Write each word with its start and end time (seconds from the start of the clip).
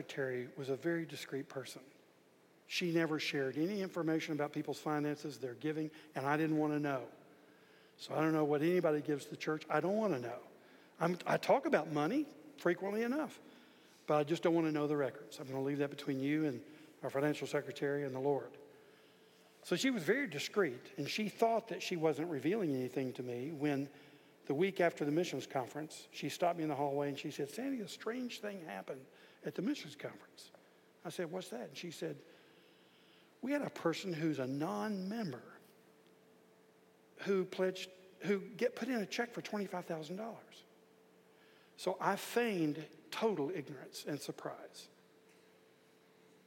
secretary 0.00 0.48
was 0.56 0.70
a 0.70 0.76
very 0.76 1.04
discreet 1.04 1.46
person. 1.46 1.82
She 2.68 2.90
never 2.90 3.18
shared 3.18 3.58
any 3.58 3.82
information 3.82 4.32
about 4.32 4.50
people's 4.50 4.78
finances, 4.78 5.36
their 5.36 5.54
giving, 5.54 5.90
and 6.14 6.24
I 6.24 6.38
didn't 6.38 6.56
want 6.56 6.72
to 6.72 6.78
know. 6.78 7.00
So 7.98 8.14
I 8.14 8.22
don't 8.22 8.32
know 8.32 8.44
what 8.44 8.62
anybody 8.62 9.02
gives 9.02 9.24
to 9.24 9.30
the 9.30 9.36
church. 9.36 9.64
I 9.68 9.80
don't 9.80 9.96
want 9.96 10.14
to 10.14 10.20
know. 10.20 10.38
I'm, 11.00 11.18
I 11.26 11.36
talk 11.36 11.66
about 11.66 11.92
money 11.92 12.24
frequently 12.56 13.02
enough, 13.02 13.38
but 14.06 14.16
I 14.16 14.24
just 14.24 14.42
don't 14.42 14.54
want 14.54 14.68
to 14.68 14.72
know 14.72 14.86
the 14.86 14.96
records. 14.96 15.38
I'm 15.38 15.46
going 15.46 15.58
to 15.58 15.64
leave 15.64 15.78
that 15.78 15.90
between 15.90 16.18
you 16.18 16.46
and 16.46 16.60
our 17.02 17.10
financial 17.10 17.46
secretary 17.46 18.04
and 18.04 18.14
the 18.14 18.20
Lord. 18.20 18.48
So 19.64 19.76
she 19.76 19.90
was 19.90 20.02
very 20.02 20.26
discreet, 20.28 20.92
and 20.96 21.06
she 21.06 21.28
thought 21.28 21.68
that 21.68 21.82
she 21.82 21.96
wasn't 21.96 22.30
revealing 22.30 22.74
anything 22.74 23.12
to 23.14 23.22
me 23.22 23.52
when 23.58 23.86
the 24.46 24.54
week 24.54 24.80
after 24.80 25.04
the 25.04 25.12
missions 25.12 25.46
conference, 25.46 26.08
she 26.10 26.30
stopped 26.30 26.56
me 26.56 26.62
in 26.62 26.70
the 26.70 26.74
hallway 26.74 27.08
and 27.08 27.18
she 27.18 27.30
said, 27.30 27.50
Sandy, 27.50 27.80
a 27.80 27.88
strange 27.88 28.40
thing 28.40 28.60
happened 28.66 29.00
at 29.44 29.54
the 29.54 29.62
missions 29.62 29.96
conference. 29.96 30.50
I 31.04 31.10
said, 31.10 31.30
What's 31.30 31.48
that? 31.48 31.68
And 31.68 31.76
she 31.76 31.90
said, 31.90 32.16
We 33.42 33.52
had 33.52 33.62
a 33.62 33.70
person 33.70 34.12
who's 34.12 34.38
a 34.38 34.46
non 34.46 35.08
member 35.08 35.42
who 37.20 37.44
pledged, 37.44 37.90
who 38.20 38.40
get 38.56 38.76
put 38.76 38.88
in 38.88 38.96
a 38.96 39.06
check 39.06 39.32
for 39.32 39.42
$25,000. 39.42 40.20
So 41.76 41.96
I 42.00 42.16
feigned 42.16 42.84
total 43.10 43.50
ignorance 43.54 44.04
and 44.06 44.20
surprise. 44.20 44.88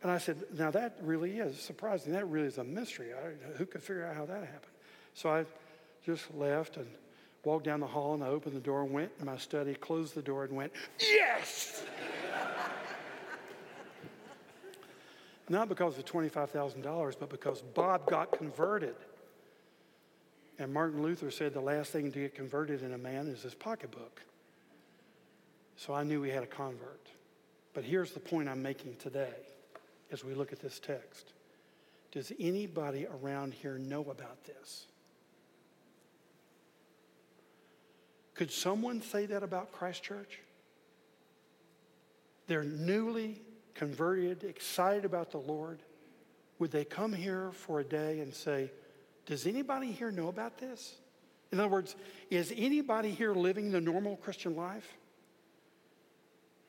And 0.01 0.11
I 0.11 0.17
said, 0.17 0.43
Now 0.57 0.71
that 0.71 0.97
really 1.01 1.39
is 1.39 1.59
surprising. 1.59 2.13
That 2.13 2.27
really 2.27 2.47
is 2.47 2.57
a 2.57 2.63
mystery. 2.63 3.13
I, 3.13 3.57
who 3.57 3.65
could 3.65 3.81
figure 3.81 4.05
out 4.05 4.15
how 4.15 4.25
that 4.25 4.41
happened? 4.41 4.73
So 5.13 5.29
I 5.29 5.45
just 6.05 6.33
left 6.35 6.77
and 6.77 6.87
walked 7.43 7.65
down 7.65 7.79
the 7.79 7.87
hall 7.87 8.13
and 8.13 8.23
I 8.23 8.27
opened 8.27 8.55
the 8.55 8.61
door 8.61 8.83
and 8.83 8.91
went 8.91 9.11
in 9.19 9.25
my 9.25 9.37
study, 9.37 9.73
closed 9.73 10.15
the 10.15 10.21
door 10.21 10.43
and 10.43 10.55
went, 10.55 10.73
Yes! 10.99 11.83
Not 15.49 15.69
because 15.69 15.97
of 15.97 16.05
$25,000, 16.05 17.15
but 17.19 17.29
because 17.29 17.61
Bob 17.61 18.07
got 18.07 18.31
converted. 18.31 18.95
And 20.59 20.73
Martin 20.73 21.01
Luther 21.01 21.31
said 21.31 21.53
the 21.53 21.61
last 21.61 21.91
thing 21.91 22.11
to 22.11 22.19
get 22.19 22.35
converted 22.35 22.83
in 22.83 22.93
a 22.93 22.97
man 22.97 23.27
is 23.27 23.41
his 23.41 23.53
pocketbook. 23.53 24.21
So 25.75 25.93
I 25.93 26.03
knew 26.03 26.21
we 26.21 26.29
had 26.29 26.43
a 26.43 26.47
convert. 26.47 27.07
But 27.73 27.83
here's 27.83 28.11
the 28.11 28.19
point 28.19 28.47
I'm 28.47 28.61
making 28.61 28.95
today 28.97 29.33
as 30.11 30.23
we 30.23 30.33
look 30.33 30.53
at 30.53 30.59
this 30.59 30.79
text. 30.79 31.33
Does 32.11 32.31
anybody 32.39 33.07
around 33.07 33.53
here 33.55 33.79
know 33.79 34.01
about 34.01 34.43
this? 34.45 34.85
Could 38.35 38.51
someone 38.51 39.01
say 39.01 39.25
that 39.25 39.43
about 39.43 39.71
Christ 39.71 40.03
Church? 40.03 40.39
They're 42.47 42.63
newly 42.63 43.41
converted, 43.75 44.43
excited 44.43 45.05
about 45.05 45.31
the 45.31 45.37
Lord. 45.37 45.79
Would 46.59 46.71
they 46.71 46.85
come 46.85 47.13
here 47.13 47.51
for 47.51 47.79
a 47.79 47.83
day 47.83 48.19
and 48.19 48.33
say, 48.33 48.71
Does 49.25 49.47
anybody 49.47 49.91
here 49.91 50.11
know 50.11 50.27
about 50.27 50.57
this? 50.57 50.95
In 51.51 51.59
other 51.59 51.69
words, 51.69 51.95
is 52.29 52.53
anybody 52.55 53.11
here 53.11 53.33
living 53.33 53.71
the 53.71 53.81
normal 53.81 54.15
Christian 54.17 54.55
life? 54.55 54.95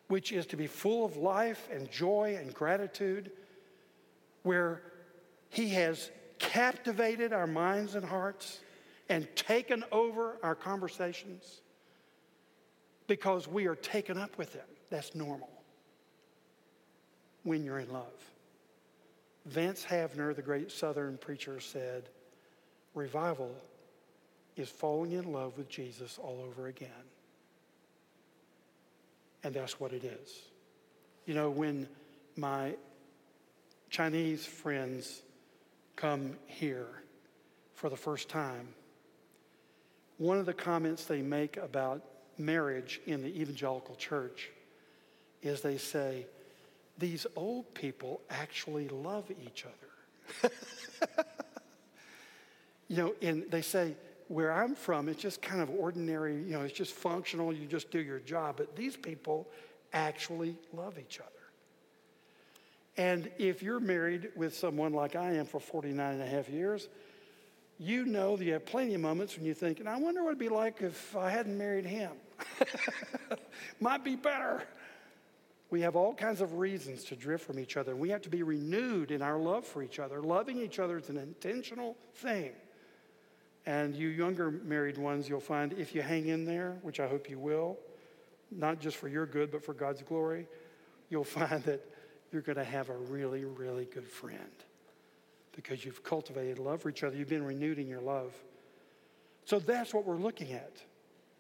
Which 0.09 0.33
is 0.33 0.47
to 0.47 0.57
be 0.57 0.67
full 0.67 1.05
of 1.05 1.17
life 1.17 1.69
and 1.73 1.91
joy 1.91 2.37
and 2.39 2.53
gratitude, 2.53 3.31
where 4.43 4.83
He 5.49 5.71
has 5.71 6.11
captivated 6.39 7.33
our 7.33 7.47
minds 7.47 7.95
and 7.95 8.05
hearts 8.05 8.61
and 9.09 9.29
taken 9.37 9.85
over 9.93 10.37
our 10.43 10.55
conversations 10.55 11.61
because 13.07 13.47
we 13.47 13.67
are 13.67 13.77
taken 13.77 14.19
up 14.19 14.37
with 14.39 14.55
Him. 14.55 14.67
That's 14.91 15.15
normal 15.15 15.54
when 17.45 17.65
you're 17.65 17.79
in 17.79 17.93
love. 17.93 18.05
Vance 19.47 19.85
Havner, 19.85 20.35
the 20.35 20.43
great 20.43 20.73
Southern 20.73 21.19
preacher, 21.19 21.61
said, 21.61 22.05
Revival 22.95 23.55
is 24.57 24.69
falling 24.69 25.13
in 25.13 25.33
love 25.33 25.57
with 25.59 25.69
Jesus 25.69 26.19
all 26.23 26.45
over 26.49 26.67
again. 26.69 26.89
And 29.43 29.55
that's 29.55 29.79
what 29.79 29.93
it 29.93 30.05
is. 30.05 30.41
You 31.27 31.35
know, 31.35 31.51
when 31.51 31.89
my 32.37 32.75
Chinese 33.91 34.47
friends 34.47 35.23
come 35.97 36.37
here 36.47 36.87
for 37.75 37.91
the 37.91 37.97
first 37.97 38.29
time, 38.29 38.69
one 40.19 40.39
of 40.39 40.47
the 40.47 40.55
comments 40.55 41.05
they 41.05 41.23
make 41.23 41.57
about 41.57 42.03
marriage 42.39 43.01
in 43.07 43.23
the 43.23 43.41
evangelical 43.41 43.97
church 43.97 44.51
is 45.43 45.61
they 45.61 45.77
say, 45.77 46.27
these 46.99 47.27
old 47.37 47.73
people 47.75 48.21
actually 48.31 48.89
love 48.89 49.31
each 49.45 49.65
other. 49.67 50.53
you 52.89 52.97
know, 52.97 53.15
and 53.21 53.45
they 53.51 53.63
say, 53.63 53.95
where 54.29 54.53
I'm 54.53 54.75
from, 54.75 55.09
it's 55.09 55.21
just 55.21 55.43
kind 55.43 55.61
of 55.61 55.71
ordinary, 55.71 56.35
you 56.35 56.53
know, 56.53 56.63
it's 56.63 56.77
just 56.77 56.93
functional, 56.93 57.53
you 57.53 57.67
just 57.67 57.91
do 57.91 57.99
your 57.99 58.21
job. 58.21 58.57
But 58.57 58.75
these 58.75 58.97
people 58.97 59.49
actually 59.93 60.57
love 60.73 60.99
each 60.99 61.21
other. 61.21 61.29
And 62.97 63.31
if 63.39 63.63
you're 63.63 63.81
married 63.81 64.31
with 64.37 64.55
someone 64.57 64.93
like 64.93 65.17
I 65.17 65.33
am 65.33 65.47
for 65.47 65.61
49 65.61 66.15
and 66.15 66.23
a 66.23 66.27
half 66.27 66.49
years, 66.49 66.89
you 67.79 68.07
know 68.07 68.37
that 68.37 68.45
you 68.45 68.53
have 68.53 68.65
plenty 68.67 68.95
of 68.95 69.01
moments 69.01 69.37
when 69.37 69.45
you 69.45 69.53
think, 69.53 69.81
and 69.81 69.89
I 69.89 69.99
wonder 69.99 70.23
what 70.23 70.31
it'd 70.31 70.39
be 70.39 70.49
like 70.49 70.81
if 70.81 71.17
I 71.17 71.29
hadn't 71.29 71.59
married 71.59 71.85
him. 71.85 72.13
Might 73.81 74.05
be 74.05 74.15
better. 74.15 74.63
We 75.71 75.81
have 75.81 75.97
all 75.97 76.15
kinds 76.15 76.41
of 76.41 76.55
reasons 76.55 77.05
to 77.05 77.17
drift 77.17 77.47
from 77.47 77.59
each 77.59 77.77
other. 77.77 77.97
We 77.97 78.11
have 78.11 78.23
to 78.23 78.31
be 78.31 78.43
renewed 78.43 79.11
in 79.11 79.23
our 79.23 79.39
love 79.39 79.65
for 79.65 79.83
each 79.83 79.99
other. 79.99 80.23
Loving 80.23 80.59
each 80.59 80.79
other 80.79 80.99
is 80.99 81.09
an 81.09 81.17
intentional 81.17 81.97
thing. 82.15 82.53
And 83.67 83.95
you 83.95 84.09
younger 84.09 84.51
married 84.51 84.99
ones, 84.99 85.29
you'll 85.29 85.41
find 85.41 85.73
if 85.73 85.95
you 85.95 86.03
hang 86.03 86.29
in 86.29 86.45
there, 86.45 86.77
which 86.83 87.01
I 87.01 87.09
hope 87.09 87.31
you 87.31 87.39
will, 87.39 87.79
not 88.51 88.79
just 88.79 88.97
for 88.97 89.09
your 89.09 89.27
good, 89.27 89.51
but 89.51 89.65
for 89.65 89.73
God's 89.73 90.03
glory, 90.03 90.47
you'll 91.09 91.25
find 91.25 91.63
that 91.65 91.81
you're 92.31 92.43
going 92.43 92.59
to 92.59 92.65
have 92.65 92.91
a 92.91 92.97
really, 92.97 93.45
really 93.45 93.87
good 93.87 94.07
friend 94.07 94.39
because 95.57 95.85
you've 95.85 96.03
cultivated 96.03 96.59
love 96.59 96.83
for 96.83 96.91
each 96.91 97.05
other. 97.05 97.17
You've 97.17 97.29
been 97.29 97.45
renewed 97.45 97.79
in 97.79 97.87
your 97.87 98.01
love. 98.01 98.35
So 99.45 99.59
that's 99.59 99.95
what 99.95 100.05
we're 100.05 100.17
looking 100.17 100.53
at. 100.53 100.73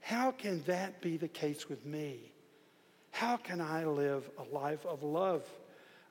How 0.00 0.30
can 0.30 0.62
that 0.64 1.00
be 1.00 1.16
the 1.16 1.28
case 1.28 1.68
with 1.68 1.84
me? 1.84 2.33
How 3.14 3.36
can 3.36 3.60
I 3.60 3.84
live 3.84 4.28
a 4.38 4.52
life 4.52 4.84
of 4.84 5.04
love? 5.04 5.48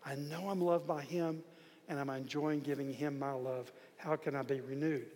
I 0.06 0.16
know 0.16 0.47
I'm 0.47 0.62
loved 0.62 0.88
by 0.88 1.02
Him 1.02 1.44
and 1.90 2.00
I'm 2.00 2.09
enjoying 2.09 2.62
giving 2.62 2.94
Him 2.94 3.19
my 3.19 3.34
love. 3.34 3.69
How 3.97 4.16
can 4.16 4.38
I 4.38 4.41
be 4.41 4.62
renewed? 4.62 5.08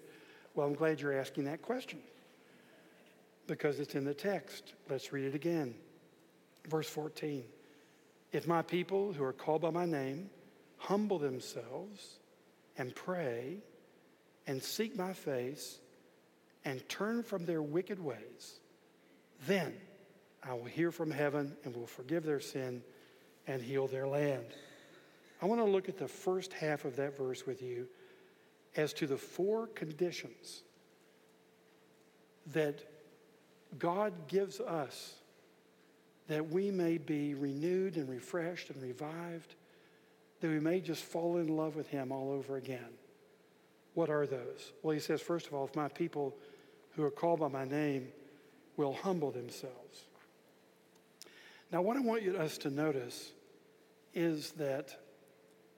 Well, 0.53 0.68
I'm 0.68 0.74
glad 0.74 1.00
you're 1.00 1.18
asking 1.18 1.46
that 1.46 1.62
question 1.62 2.00
because 3.48 3.80
it's 3.80 3.96
in 3.96 4.03
the 4.03 4.14
text. 4.14 4.74
Let's 4.90 5.14
read 5.14 5.28
it 5.28 5.34
again. 5.34 5.75
Verse 6.68 6.90
14 6.90 7.46
If 8.34 8.50
my 8.50 8.64
people 8.64 9.14
who 9.14 9.24
are 9.24 9.31
called 9.31 9.62
by 9.62 9.69
my 9.69 9.86
name 9.86 10.30
humble 10.75 11.19
themselves 11.19 12.19
and 12.78 12.94
pray 12.94 13.59
and 14.46 14.62
seek 14.62 14.98
my 14.98 15.14
face 15.14 15.80
and 16.66 16.88
turn 16.90 17.24
from 17.24 17.46
their 17.46 17.62
wicked 17.62 18.04
ways, 18.04 18.59
then 19.48 19.74
I 20.47 20.53
will 20.53 20.66
hear 20.66 20.91
from 20.91 21.12
heaven 21.12 21.56
and 21.63 21.75
will 21.75 21.88
forgive 21.88 22.24
their 22.24 22.40
sin 22.40 22.81
and 23.47 23.62
heal 23.62 23.88
their 23.88 24.08
land. 24.08 24.46
I 25.41 25.46
want 25.46 25.62
to 25.62 25.66
look 25.66 25.90
at 25.90 25.97
the 25.97 26.08
first 26.08 26.53
half 26.53 26.85
of 26.85 26.96
that 26.96 27.18
verse 27.18 27.46
with 27.46 27.62
you 27.62 27.88
as 28.75 28.94
to 28.94 29.07
the 29.07 29.18
four 29.18 29.68
conditions 29.68 30.63
that 32.53 32.80
God 33.78 34.13
gives 34.28 34.59
us 34.59 35.16
that 36.28 36.50
we 36.50 36.72
may 36.72 36.97
be 36.97 37.34
renewed 37.34 37.96
and 37.96 38.09
refreshed 38.09 38.69
and 38.69 38.81
revived, 38.81 39.56
that 40.42 40.50
we 40.50 40.60
may 40.60 40.80
just 40.81 41.04
fall 41.04 41.38
in 41.38 41.48
love 41.48 41.75
with 41.75 41.88
Him 41.88 42.12
all 42.12 42.31
over 42.31 42.57
again. 42.57 42.89
What 43.94 44.10
are 44.10 44.27
those? 44.27 44.74
Well, 44.83 44.94
He 44.94 45.00
says, 45.00 45.21
first 45.21 45.48
of 45.48 45.54
all, 45.54 45.66
if 45.66 45.75
my 45.75 45.88
people 45.88 46.36
who 46.95 47.04
are 47.04 47.12
called 47.12 47.39
by 47.39 47.48
my 47.48 47.66
name 47.66 48.10
will 48.75 48.94
humble 48.94 49.31
themselves. 49.31 50.06
Now, 51.72 51.81
what 51.81 51.98
I 51.98 52.00
want 52.00 52.24
you, 52.24 52.38
us 52.38 52.58
to 52.60 52.69
notice 52.69 53.31
is 54.14 54.52
that 54.52 54.96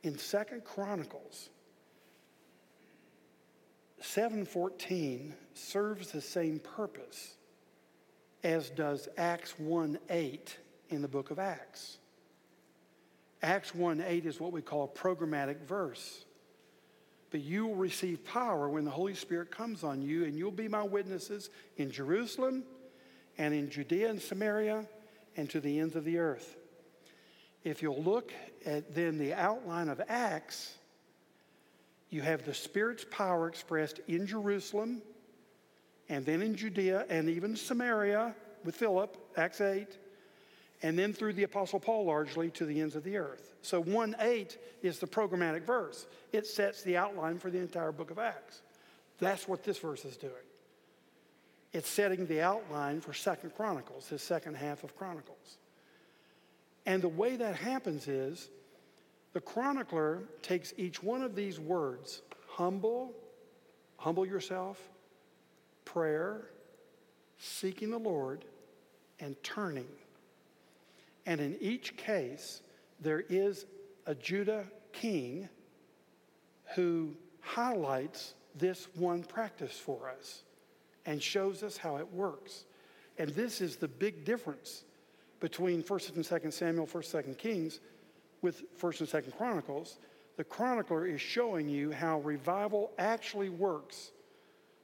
in 0.03 0.17
Second 0.17 0.63
Chronicles, 0.63 1.49
714 4.01 5.33
serves 5.53 6.11
the 6.11 6.21
same 6.21 6.59
purpose 6.59 7.35
as 8.43 8.69
does 8.69 9.09
Acts 9.17 9.57
1 9.59 9.99
8 10.09 10.57
in 10.89 11.01
the 11.01 11.07
book 11.07 11.31
of 11.31 11.39
Acts. 11.39 11.97
Acts 13.41 13.73
1 13.73 14.01
8 14.05 14.25
is 14.25 14.39
what 14.39 14.51
we 14.51 14.61
call 14.61 14.83
a 14.83 14.99
programmatic 14.99 15.61
verse. 15.61 16.25
But 17.31 17.41
you 17.41 17.67
will 17.67 17.75
receive 17.75 18.23
power 18.25 18.69
when 18.69 18.85
the 18.85 18.91
Holy 18.91 19.13
Spirit 19.13 19.51
comes 19.51 19.83
on 19.83 20.01
you, 20.01 20.23
and 20.25 20.35
you'll 20.35 20.51
be 20.51 20.67
my 20.67 20.81
witnesses 20.81 21.49
in 21.77 21.91
Jerusalem 21.91 22.63
and 23.37 23.53
in 23.53 23.69
Judea 23.69 24.09
and 24.09 24.21
Samaria 24.21 24.87
and 25.39 25.49
to 25.49 25.61
the 25.61 25.79
ends 25.79 25.95
of 25.95 26.03
the 26.03 26.17
earth. 26.17 26.57
If 27.63 27.81
you'll 27.81 28.03
look 28.03 28.33
at 28.65 28.93
then 28.93 29.17
the 29.17 29.33
outline 29.33 29.87
of 29.87 30.01
Acts, 30.09 30.73
you 32.09 32.21
have 32.21 32.43
the 32.43 32.53
Spirit's 32.53 33.05
power 33.09 33.47
expressed 33.47 34.01
in 34.09 34.27
Jerusalem 34.27 35.01
and 36.09 36.25
then 36.25 36.41
in 36.41 36.55
Judea 36.55 37.05
and 37.09 37.29
even 37.29 37.55
Samaria 37.55 38.35
with 38.65 38.75
Philip, 38.75 39.15
Acts 39.37 39.61
8, 39.61 39.87
and 40.83 40.99
then 40.99 41.13
through 41.13 41.33
the 41.33 41.43
Apostle 41.43 41.79
Paul 41.79 42.05
largely 42.05 42.49
to 42.51 42.65
the 42.65 42.81
ends 42.81 42.97
of 42.97 43.05
the 43.05 43.15
earth. 43.15 43.53
So 43.61 43.81
1 43.81 44.17
8 44.19 44.57
is 44.81 44.99
the 44.99 45.07
programmatic 45.07 45.63
verse, 45.63 46.05
it 46.33 46.47
sets 46.47 46.81
the 46.83 46.97
outline 46.97 47.39
for 47.39 47.49
the 47.49 47.59
entire 47.59 47.93
book 47.93 48.11
of 48.11 48.19
Acts. 48.19 48.61
That's 49.19 49.47
what 49.47 49.63
this 49.63 49.77
verse 49.77 50.03
is 50.03 50.17
doing. 50.17 50.33
It's 51.71 51.89
setting 51.89 52.25
the 52.25 52.41
outline 52.41 52.99
for 53.01 53.13
Second 53.13 53.55
Chronicles, 53.55 54.09
his 54.09 54.21
second 54.21 54.55
half 54.55 54.83
of 54.83 54.95
Chronicles. 54.95 55.57
And 56.85 57.01
the 57.01 57.09
way 57.09 57.35
that 57.35 57.55
happens 57.55 58.07
is 58.07 58.49
the 59.33 59.41
chronicler 59.41 60.23
takes 60.41 60.73
each 60.77 61.03
one 61.03 61.21
of 61.21 61.35
these 61.35 61.59
words 61.59 62.23
humble, 62.47 63.13
humble 63.97 64.25
yourself, 64.25 64.79
prayer, 65.85 66.49
seeking 67.37 67.91
the 67.91 67.99
Lord, 67.99 68.45
and 69.19 69.41
turning. 69.43 69.87
And 71.27 71.39
in 71.39 71.55
each 71.61 71.95
case, 71.95 72.61
there 72.99 73.23
is 73.29 73.67
a 74.07 74.15
Judah 74.15 74.65
king 74.91 75.47
who 76.75 77.15
highlights 77.41 78.33
this 78.55 78.87
one 78.95 79.23
practice 79.23 79.77
for 79.77 80.09
us 80.09 80.43
and 81.05 81.21
shows 81.21 81.63
us 81.63 81.77
how 81.77 81.97
it 81.97 82.13
works. 82.13 82.65
And 83.17 83.29
this 83.31 83.61
is 83.61 83.75
the 83.75 83.87
big 83.87 84.25
difference 84.25 84.83
between 85.39 85.83
1st 85.83 86.15
and 86.15 86.25
2nd 86.25 86.53
Samuel, 86.53 86.87
1st, 86.87 87.25
2nd 87.25 87.37
Kings, 87.37 87.79
with 88.41 88.63
1st 88.79 89.01
and 89.01 89.09
2nd 89.09 89.37
Chronicles. 89.37 89.99
The 90.37 90.43
chronicler 90.43 91.05
is 91.05 91.19
showing 91.19 91.67
you 91.67 91.91
how 91.91 92.19
revival 92.21 92.91
actually 92.97 93.49
works 93.49 94.11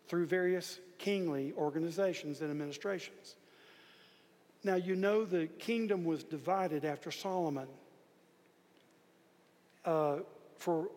through 0.07 0.25
various 0.25 0.79
kingly 0.97 1.53
organizations 1.57 2.41
and 2.41 2.51
administrations. 2.51 3.35
Now, 4.63 4.75
you 4.75 4.95
know 4.95 5.25
the 5.25 5.47
kingdom 5.47 6.03
was 6.03 6.23
divided 6.23 6.85
after 6.85 7.11
Solomon. 7.11 7.67
Uh, 9.85 10.17
for 10.57 10.89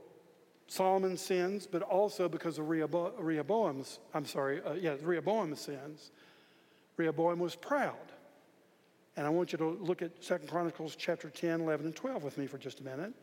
Solomon's 0.69 1.23
sins, 1.23 1.67
but 1.67 1.83
also 1.83 2.29
because 2.29 2.59
of 2.59 2.69
Rehoboam's, 2.69 3.99
I'm 4.13 4.27
sorry, 4.27 4.63
uh, 4.63 4.75
yeah, 4.75 4.97
Rehoboam's 5.03 5.61
sins. 5.61 6.13
Rehoboam 6.97 7.39
was 7.39 7.57
proud. 7.57 7.95
And 9.17 9.27
I 9.27 9.31
want 9.31 9.51
you 9.51 9.59
to 9.59 9.79
look 9.81 10.03
at 10.03 10.23
Second 10.23 10.49
Chronicles 10.49 10.95
chapter 10.95 11.31
10, 11.31 11.63
11, 11.63 11.87
and 11.87 11.97
12 11.97 12.23
with 12.23 12.39
me 12.39 12.47
for 12.47 12.59
just 12.59 12.81
a 12.81 12.85
minute. 12.85 13.15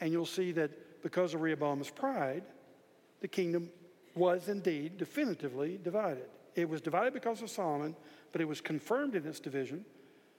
And 0.00 0.12
you'll 0.12 0.26
see 0.26 0.50
that 0.52 1.02
because 1.02 1.34
of 1.34 1.40
Rehoboam's 1.40 1.88
pride, 1.88 2.42
the 3.20 3.28
kingdom 3.28 3.70
was 4.16 4.48
indeed 4.48 4.98
definitively 4.98 5.78
divided. 5.82 6.26
It 6.56 6.68
was 6.68 6.80
divided 6.80 7.14
because 7.14 7.40
of 7.42 7.48
Solomon, 7.48 7.94
but 8.32 8.40
it 8.40 8.48
was 8.48 8.60
confirmed 8.60 9.14
in 9.14 9.24
its 9.24 9.40
division 9.40 9.84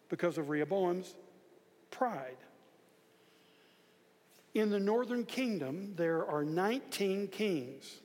because 0.09 0.37
of 0.37 0.49
Rehoboam's 0.49 1.15
pride. 1.89 2.37
In 4.53 4.69
the 4.69 4.79
northern 4.79 5.25
kingdom, 5.25 5.93
there 5.95 6.25
are 6.27 6.43
19 6.43 7.27
kings. 7.29 7.99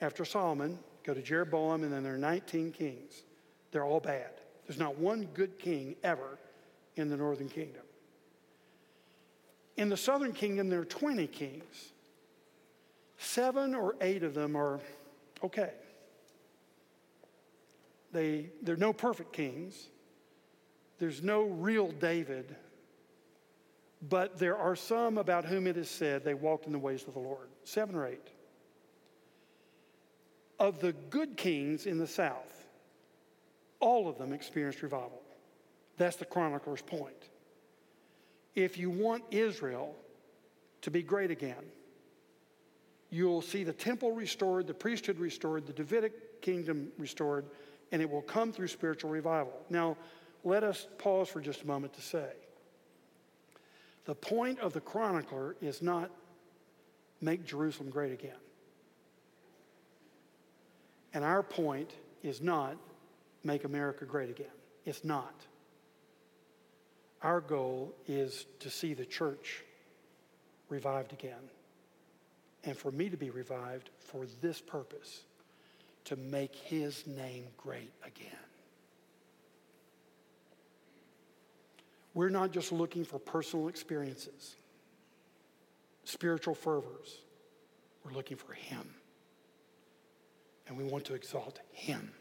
After 0.00 0.24
Solomon, 0.24 0.78
go 1.04 1.12
to 1.12 1.20
Jeroboam, 1.20 1.82
and 1.82 1.92
then 1.92 2.02
there 2.02 2.14
are 2.14 2.18
19 2.18 2.72
kings. 2.72 3.22
They're 3.70 3.84
all 3.84 4.00
bad. 4.00 4.30
There's 4.66 4.78
not 4.78 4.98
one 4.98 5.28
good 5.34 5.58
king 5.58 5.96
ever 6.02 6.38
in 6.96 7.08
the 7.08 7.16
northern 7.16 7.48
kingdom. 7.48 7.82
In 9.76 9.88
the 9.88 9.96
southern 9.96 10.32
kingdom, 10.32 10.68
there 10.68 10.80
are 10.80 10.86
20 10.86 11.26
kings. 11.26 11.92
Seven 13.18 13.74
or 13.74 13.96
eight 14.00 14.22
of 14.22 14.32
them 14.32 14.56
are 14.56 14.80
okay. 15.44 15.72
They, 18.12 18.50
they're 18.62 18.76
no 18.76 18.92
perfect 18.92 19.32
kings. 19.32 19.88
There's 20.98 21.22
no 21.22 21.42
real 21.42 21.90
David 21.92 22.56
but 24.08 24.38
there 24.38 24.56
are 24.56 24.76
some 24.76 25.18
about 25.18 25.44
whom 25.44 25.66
it 25.66 25.76
is 25.76 25.90
said 25.90 26.24
they 26.24 26.34
walked 26.34 26.66
in 26.66 26.72
the 26.72 26.78
ways 26.78 27.04
of 27.06 27.14
the 27.14 27.20
Lord. 27.20 27.48
Seven 27.64 27.94
or 27.94 28.06
eight. 28.06 28.28
Of 30.58 30.80
the 30.80 30.92
good 30.92 31.36
kings 31.36 31.86
in 31.86 31.98
the 31.98 32.06
south, 32.06 32.66
all 33.78 34.08
of 34.08 34.18
them 34.18 34.32
experienced 34.32 34.82
revival. 34.82 35.20
That's 35.96 36.16
the 36.16 36.24
chronicler's 36.24 36.82
point. 36.82 37.28
If 38.54 38.78
you 38.78 38.90
want 38.90 39.24
Israel 39.30 39.94
to 40.82 40.90
be 40.90 41.02
great 41.02 41.30
again, 41.30 41.64
you'll 43.10 43.42
see 43.42 43.64
the 43.64 43.72
temple 43.72 44.12
restored, 44.12 44.66
the 44.66 44.74
priesthood 44.74 45.18
restored, 45.18 45.66
the 45.66 45.72
Davidic 45.72 46.40
kingdom 46.40 46.90
restored, 46.98 47.46
and 47.92 48.00
it 48.00 48.08
will 48.08 48.22
come 48.22 48.52
through 48.52 48.68
spiritual 48.68 49.10
revival. 49.10 49.52
Now, 49.68 49.96
let 50.42 50.64
us 50.64 50.86
pause 50.98 51.28
for 51.28 51.40
just 51.40 51.62
a 51.62 51.66
moment 51.66 51.92
to 51.94 52.02
say 52.02 52.30
the 54.10 54.14
point 54.16 54.58
of 54.58 54.72
the 54.72 54.80
chronicler 54.80 55.54
is 55.62 55.80
not 55.80 56.10
make 57.20 57.46
Jerusalem 57.46 57.90
great 57.90 58.10
again. 58.10 58.40
And 61.14 61.22
our 61.22 61.44
point 61.44 61.92
is 62.24 62.40
not 62.40 62.74
make 63.44 63.62
America 63.62 64.04
great 64.04 64.28
again. 64.28 64.50
It's 64.84 65.04
not. 65.04 65.32
Our 67.22 67.40
goal 67.40 67.94
is 68.08 68.46
to 68.58 68.68
see 68.68 68.94
the 68.94 69.06
church 69.06 69.62
revived 70.68 71.12
again. 71.12 71.48
And 72.64 72.76
for 72.76 72.90
me 72.90 73.10
to 73.10 73.16
be 73.16 73.30
revived 73.30 73.90
for 74.00 74.26
this 74.42 74.60
purpose 74.60 75.20
to 76.06 76.16
make 76.16 76.56
his 76.56 77.06
name 77.06 77.44
great 77.56 77.92
again. 78.04 78.49
We're 82.14 82.28
not 82.28 82.50
just 82.52 82.72
looking 82.72 83.04
for 83.04 83.18
personal 83.18 83.68
experiences, 83.68 84.56
spiritual 86.04 86.54
fervors. 86.54 87.18
We're 88.04 88.12
looking 88.12 88.36
for 88.36 88.52
Him. 88.52 88.94
And 90.66 90.76
we 90.76 90.84
want 90.84 91.04
to 91.06 91.14
exalt 91.14 91.60
Him. 91.72 92.12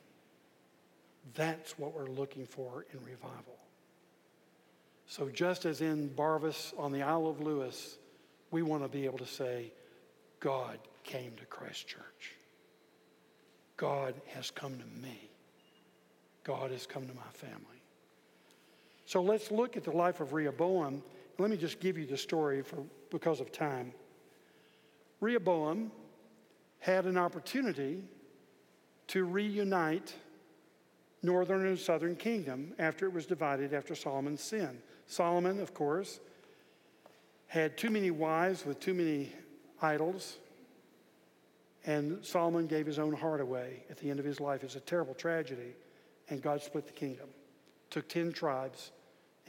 That's 1.36 1.78
what 1.78 1.94
we're 1.94 2.08
looking 2.08 2.46
for 2.46 2.86
in 2.94 3.04
revival. 3.04 3.58
So, 5.08 5.30
just 5.30 5.66
as 5.66 5.82
in 5.82 6.10
Barvas 6.10 6.74
on 6.78 6.92
the 6.92 7.02
Isle 7.02 7.28
of 7.28 7.42
Lewis, 7.42 7.98
we 8.52 8.62
want 8.62 8.84
to 8.84 8.90
be 8.90 9.06
able 9.06 9.18
to 9.20 9.26
say, 9.26 9.72
God 10.40 10.78
came 11.04 11.34
to 11.38 11.46
Christ 11.46 11.88
Church. 11.88 12.36
God 13.76 14.14
has 14.28 14.52
come 14.52 14.78
to 14.78 15.02
me. 15.02 15.30
God 16.44 16.72
has 16.72 16.86
come 16.86 17.08
to 17.08 17.14
my 17.14 17.22
family. 17.34 17.79
So 19.10 19.24
let's 19.24 19.50
look 19.50 19.76
at 19.76 19.84
the 19.84 19.90
life 19.90 20.20
of 20.20 20.34
Rehoboam. 20.34 21.02
Let 21.40 21.50
me 21.50 21.58
just 21.58 21.80
give 21.80 21.98
you 21.98 22.06
the 22.06 22.16
story 22.16 22.62
for, 22.62 22.84
because 23.10 23.40
of 23.40 23.52
time. 23.52 23.92
Rehoboam 25.20 25.92
had 26.78 27.08
an 27.08 27.18
opportunity 27.18 28.04
to 29.08 29.24
reunite 29.24 30.14
northern 31.24 31.66
and 31.66 31.80
southern 31.80 32.16
kingdom 32.16 32.74
after 32.78 33.08
it 33.08 33.12
was 33.12 33.26
divided 33.26 33.74
after 33.74 33.96
Solomon's 33.96 34.42
sin. 34.42 34.78
Solomon, 35.08 35.60
of 35.60 35.74
course, 35.74 36.20
had 37.48 37.80
too 37.80 37.90
many 37.90 38.12
wives 38.12 38.64
with 38.64 38.80
too 38.80 38.94
many 38.94 39.32
idols, 39.82 40.38
and 41.84 42.24
Solomon 42.24 42.68
gave 42.68 42.86
his 42.86 43.00
own 43.00 43.14
heart 43.14 43.42
away 43.42 43.82
at 43.90 43.98
the 43.98 44.12
end 44.12 44.20
of 44.20 44.26
his 44.26 44.40
life. 44.40 44.64
It's 44.64 44.76
a 44.76 44.80
terrible 44.80 45.16
tragedy, 45.16 45.74
and 46.30 46.44
God 46.44 46.62
split 46.62 46.86
the 46.86 46.94
kingdom. 46.94 47.30
Took 47.90 48.08
10 48.08 48.34
tribes 48.34 48.92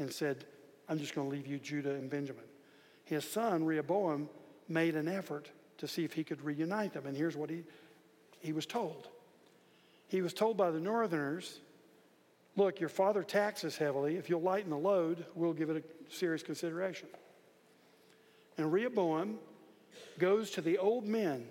and 0.01 0.13
said, 0.13 0.45
I'm 0.89 0.99
just 0.99 1.15
going 1.15 1.31
to 1.31 1.37
leave 1.37 1.47
you 1.47 1.59
Judah 1.59 1.95
and 1.95 2.11
Benjamin. 2.11 2.45
His 3.05 3.25
son, 3.25 3.65
Rehoboam, 3.65 4.29
made 4.69 4.97
an 4.97 5.07
effort 5.07 5.51
to 5.79 5.87
see 5.87 6.05
if 6.05 6.13
he 6.13 6.25
could 6.25 6.43
reunite 6.43 6.95
them. 6.95 7.07
And 7.07 7.17
here's 7.17 7.37
what 7.37 7.51
he, 7.51 7.63
he 8.41 8.53
was 8.53 8.67
told 8.67 9.09
he 10.09 10.23
was 10.23 10.35
told 10.35 10.57
by 10.57 10.73
the 10.73 10.81
northerners, 10.81 11.61
Look, 12.57 12.81
your 12.81 12.89
father 12.89 13.23
taxes 13.23 13.77
heavily. 13.77 14.17
If 14.17 14.29
you'll 14.29 14.43
lighten 14.43 14.71
the 14.71 14.77
load, 14.77 15.25
we'll 15.37 15.53
give 15.53 15.71
it 15.71 15.77
a 15.77 16.13
serious 16.13 16.43
consideration. 16.43 17.07
And 18.59 18.73
Rehoboam 18.73 19.39
goes 20.19 20.51
to 20.53 20.61
the 20.61 20.79
old 20.79 21.07
men 21.07 21.47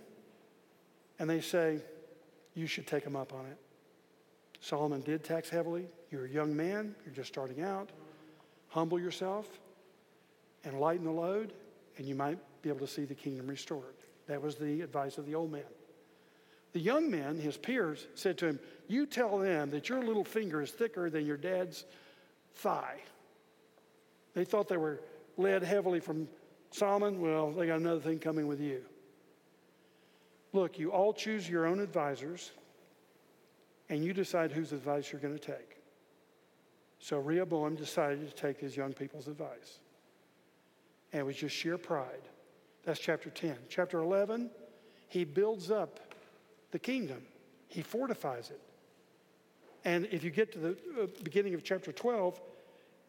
and 1.18 1.30
they 1.30 1.40
say, 1.40 1.80
You 2.54 2.68
should 2.68 2.86
take 2.86 3.06
him 3.06 3.16
up 3.16 3.34
on 3.34 3.46
it. 3.46 3.58
Solomon 4.60 5.02
did 5.02 5.24
tax 5.24 5.50
heavily. 5.50 5.88
You're 6.12 6.26
a 6.26 6.30
young 6.30 6.54
man, 6.54 6.96
you're 7.06 7.16
just 7.16 7.30
starting 7.30 7.62
out. 7.62 7.92
Humble 8.70 9.00
yourself 9.00 9.48
and 10.64 10.80
lighten 10.80 11.06
the 11.06 11.12
load, 11.12 11.54
and 11.98 12.06
you 12.06 12.16
might 12.16 12.38
be 12.62 12.70
able 12.70 12.80
to 12.80 12.88
see 12.88 13.06
the 13.06 13.16
kingdom 13.16 13.48
restored. 13.48 13.96
That 14.28 14.42
was 14.42 14.56
the 14.56 14.82
advice 14.82 15.18
of 15.18 15.26
the 15.26 15.36
old 15.36 15.52
man. 15.52 15.64
The 16.74 16.80
young 16.80 17.10
men, 17.10 17.40
his 17.40 17.58
peers, 17.58 18.08
said 18.14 18.38
to 18.40 18.48
him, 18.48 18.60
You 18.88 19.08
tell 19.08 19.40
them 19.40 19.72
that 19.72 19.90
your 19.90 20.04
little 20.04 20.24
finger 20.24 20.62
is 20.62 20.70
thicker 20.70 21.10
than 21.10 21.26
your 21.26 21.38
dad's 21.38 21.86
thigh. 22.56 23.00
They 24.36 24.46
thought 24.46 24.68
they 24.68 24.78
were 24.78 25.02
led 25.38 25.64
heavily 25.64 26.00
from 26.00 26.28
Solomon. 26.70 27.20
Well, 27.20 27.52
they 27.52 27.66
got 27.66 27.80
another 27.80 28.02
thing 28.02 28.20
coming 28.20 28.48
with 28.48 28.62
you. 28.62 28.84
Look, 30.54 30.78
you 30.78 30.92
all 30.92 31.14
choose 31.14 31.50
your 31.50 31.66
own 31.66 31.80
advisors, 31.80 32.52
and 33.90 34.04
you 34.04 34.14
decide 34.14 34.52
whose 34.52 34.72
advice 34.72 35.12
you're 35.12 35.22
going 35.22 35.38
to 35.38 35.40
take. 35.40 35.79
So 37.00 37.18
Rehoboam 37.18 37.76
decided 37.76 38.28
to 38.30 38.36
take 38.36 38.60
his 38.60 38.76
young 38.76 38.94
people's 38.94 39.28
advice. 39.28 39.80
And 41.12 41.22
it 41.22 41.24
was 41.24 41.38
just 41.38 41.56
sheer 41.56 41.78
pride. 41.78 42.22
That's 42.84 43.00
chapter 43.00 43.30
10. 43.30 43.56
Chapter 43.70 44.00
11, 44.00 44.52
he 45.08 45.24
builds 45.24 45.72
up 45.72 46.00
the 46.72 46.80
kingdom, 46.80 47.22
he 47.68 47.82
fortifies 47.82 48.52
it. 48.52 48.62
And 49.86 50.08
if 50.12 50.24
you 50.24 50.30
get 50.30 50.52
to 50.54 50.60
the 50.60 50.70
uh, 51.02 51.08
beginning 51.24 51.54
of 51.54 51.64
chapter 51.64 51.92
12, 51.92 52.40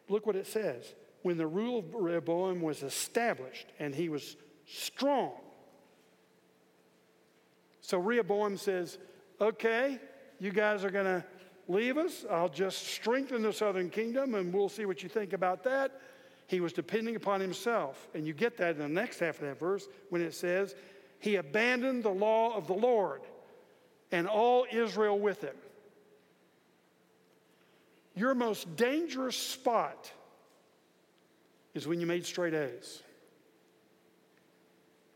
look 0.09 0.25
what 0.25 0.35
it 0.35 0.47
says. 0.47 0.93
When 1.21 1.37
the 1.37 1.45
rule 1.45 1.79
of 1.79 1.93
Rehoboam 1.93 2.61
was 2.61 2.81
established 2.81 3.67
and 3.77 3.93
he 3.93 4.09
was 4.09 4.35
strong. 4.65 5.33
So 7.81 7.97
Rehoboam 7.99 8.57
says, 8.57 8.97
Okay, 9.39 9.99
you 10.39 10.51
guys 10.51 10.85
are 10.85 10.89
going 10.89 11.05
to 11.05 11.23
leave 11.67 11.97
us. 11.97 12.25
I'll 12.29 12.49
just 12.49 12.87
strengthen 12.87 13.41
the 13.43 13.53
southern 13.53 13.89
kingdom 13.89 14.35
and 14.35 14.53
we'll 14.53 14.69
see 14.69 14.85
what 14.85 15.03
you 15.03 15.09
think 15.09 15.33
about 15.33 15.63
that. 15.63 15.99
He 16.47 16.59
was 16.59 16.73
depending 16.73 17.15
upon 17.15 17.39
himself. 17.39 18.09
And 18.13 18.27
you 18.27 18.33
get 18.33 18.57
that 18.57 18.75
in 18.75 18.79
the 18.79 18.89
next 18.89 19.19
half 19.19 19.35
of 19.35 19.47
that 19.47 19.59
verse 19.59 19.87
when 20.09 20.21
it 20.21 20.33
says, 20.33 20.75
He 21.19 21.35
abandoned 21.35 22.03
the 22.03 22.09
law 22.09 22.55
of 22.55 22.67
the 22.67 22.73
Lord 22.73 23.21
and 24.11 24.27
all 24.27 24.65
Israel 24.71 25.17
with 25.17 25.41
him. 25.41 25.55
Your 28.15 28.35
most 28.35 28.75
dangerous 28.75 29.37
spot 29.37 30.11
is 31.73 31.87
when 31.87 32.01
you 32.01 32.05
made 32.05 32.25
straight 32.25 32.53
A's. 32.53 33.01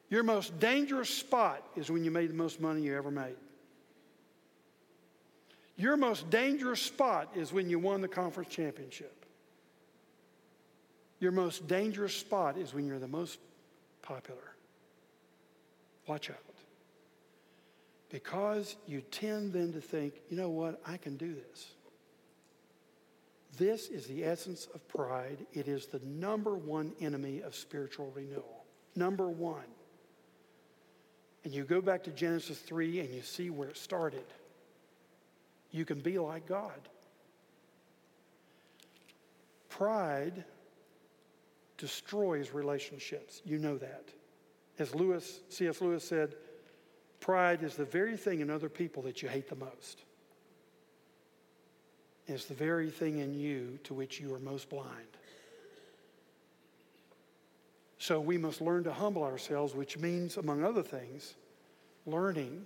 Your 0.10 0.24
most 0.24 0.58
dangerous 0.60 1.10
spot 1.10 1.62
is 1.76 1.92
when 1.92 2.06
you 2.06 2.12
made 2.12 2.30
the 2.30 2.36
most 2.36 2.62
money 2.62 2.82
you 2.84 2.96
ever 2.96 3.12
made. 3.12 3.36
Your 5.78 5.98
most 5.98 6.30
dangerous 6.30 6.82
spot 6.82 7.32
is 7.36 7.52
when 7.52 7.70
you 7.70 7.80
won 7.80 8.02
the 8.02 8.08
conference 8.08 8.50
championship. 8.50 9.26
Your 11.20 11.32
most 11.32 11.68
dangerous 11.68 12.16
spot 12.16 12.58
is 12.58 12.74
when 12.74 12.86
you're 12.86 13.00
the 13.00 13.08
most 13.08 13.40
popular. 14.02 14.56
Watch 16.08 16.30
out. 16.30 16.38
Because 18.10 18.76
you 18.88 19.02
tend 19.02 19.54
then 19.54 19.74
to 19.74 19.82
think, 19.82 20.14
you 20.30 20.38
know 20.38 20.50
what, 20.50 20.80
I 20.86 20.98
can 20.98 21.18
do 21.18 21.34
this. 21.34 21.68
This 23.58 23.88
is 23.88 24.06
the 24.06 24.24
essence 24.24 24.68
of 24.74 24.88
pride. 24.88 25.46
It 25.54 25.68
is 25.68 25.88
the 25.88 26.00
number 26.00 26.56
one 26.56 26.94
enemy 27.02 27.42
of 27.42 27.56
spiritual 27.56 28.12
renewal. 28.16 28.66
Number 28.96 29.30
one. 29.30 29.66
And 31.44 31.54
you 31.54 31.64
go 31.64 31.82
back 31.82 32.04
to 32.04 32.12
Genesis 32.12 32.60
3 32.60 33.00
and 33.00 33.14
you 33.14 33.22
see 33.22 33.50
where 33.50 33.70
it 33.70 33.78
started. 33.78 34.26
You 35.76 35.84
can 35.84 36.00
be 36.00 36.18
like 36.20 36.48
God. 36.48 36.80
Pride 39.68 40.46
destroys 41.78 42.52
relationships. 42.52 43.42
You 43.44 43.60
know 43.60 43.78
that. 43.80 44.06
As 44.80 44.96
Lewis, 44.96 45.42
C.S. 45.50 45.82
Lewis 45.82 46.06
said, 46.06 46.36
pride 47.20 47.62
is 47.62 47.76
the 47.76 47.84
very 47.84 48.16
thing 48.16 48.40
in 48.40 48.50
other 48.50 48.70
people 48.70 49.04
that 49.04 49.22
you 49.22 49.28
hate 49.28 49.50
the 49.50 49.58
most 49.58 50.00
It's 52.26 52.46
the 52.46 52.54
very 52.54 52.90
thing 52.90 53.20
in 53.20 53.38
you 53.38 53.78
to 53.84 53.94
which 53.94 54.22
you 54.22 54.34
are 54.34 54.40
most 54.40 54.70
blind. 54.70 55.18
So 57.98 58.22
we 58.22 58.38
must 58.38 58.62
learn 58.62 58.86
to 58.86 58.94
humble 58.94 59.24
ourselves, 59.24 59.76
which 59.76 59.98
means, 59.98 60.38
among 60.38 60.64
other 60.64 60.84
things, 60.84 61.36
learning 62.06 62.66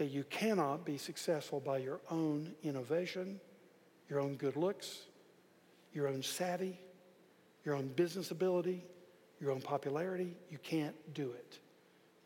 that 0.00 0.06
you 0.06 0.24
cannot 0.30 0.82
be 0.82 0.96
successful 0.96 1.60
by 1.60 1.76
your 1.76 2.00
own 2.10 2.54
innovation, 2.62 3.38
your 4.08 4.18
own 4.18 4.34
good 4.36 4.56
looks, 4.56 5.00
your 5.92 6.08
own 6.08 6.22
savvy, 6.22 6.80
your 7.66 7.74
own 7.74 7.88
business 7.88 8.30
ability, 8.30 8.82
your 9.42 9.50
own 9.50 9.60
popularity. 9.60 10.34
You 10.48 10.56
can't 10.62 10.94
do 11.12 11.32
it. 11.32 11.58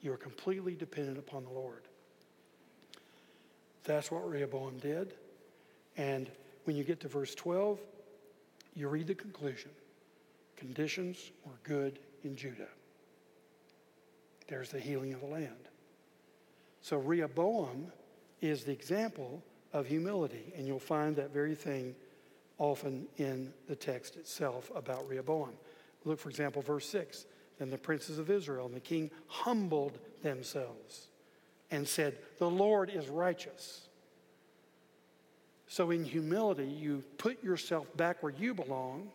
You 0.02 0.12
are 0.12 0.16
completely 0.16 0.76
dependent 0.76 1.18
upon 1.18 1.42
the 1.42 1.50
Lord. 1.50 1.82
That's 3.82 4.08
what 4.08 4.30
Rehoboam 4.30 4.78
did. 4.78 5.14
And 5.96 6.30
when 6.66 6.76
you 6.76 6.84
get 6.84 7.00
to 7.00 7.08
verse 7.08 7.34
12, 7.34 7.80
you 8.76 8.86
read 8.86 9.08
the 9.08 9.16
conclusion 9.16 9.72
conditions 10.56 11.32
were 11.44 11.58
good 11.64 11.98
in 12.22 12.36
Judah. 12.36 12.68
There's 14.46 14.70
the 14.70 14.78
healing 14.78 15.12
of 15.12 15.22
the 15.22 15.26
land. 15.26 15.73
So 16.84 16.98
Rehoboam 16.98 17.90
is 18.42 18.64
the 18.64 18.72
example 18.72 19.42
of 19.72 19.86
humility, 19.86 20.52
and 20.54 20.66
you'll 20.66 20.78
find 20.78 21.16
that 21.16 21.32
very 21.32 21.54
thing 21.54 21.94
often 22.58 23.06
in 23.16 23.54
the 23.68 23.74
text 23.74 24.16
itself 24.16 24.70
about 24.74 25.08
Rehoboam. 25.08 25.52
Look, 26.04 26.18
for 26.18 26.28
example, 26.28 26.60
verse 26.60 26.86
6. 26.90 27.24
Then 27.58 27.70
the 27.70 27.78
princes 27.78 28.18
of 28.18 28.30
Israel 28.30 28.66
and 28.66 28.74
the 28.74 28.80
king 28.80 29.10
humbled 29.28 29.98
themselves 30.22 31.06
and 31.70 31.88
said, 31.88 32.18
The 32.36 32.50
Lord 32.50 32.90
is 32.90 33.08
righteous. 33.08 33.88
So, 35.66 35.90
in 35.90 36.04
humility, 36.04 36.66
you 36.66 37.02
put 37.16 37.42
yourself 37.42 37.86
back 37.96 38.22
where 38.22 38.34
you 38.38 38.52
belong 38.52 39.10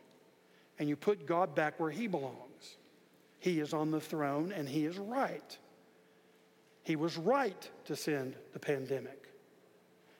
and 0.80 0.90
you 0.90 0.96
put 0.96 1.28
God 1.28 1.54
back 1.54 1.80
where 1.80 1.92
He 1.92 2.08
belongs. 2.08 2.78
He 3.38 3.60
is 3.60 3.76
on 3.76 3.92
the 3.92 4.02
throne 4.02 4.52
and 4.52 4.68
He 4.68 4.86
is 4.86 4.98
right. 4.98 5.56
He 6.90 6.96
was 6.96 7.20
right 7.20 7.70
to 7.86 7.96
send 7.96 8.34
the 8.52 8.58
pandemic, 8.58 9.30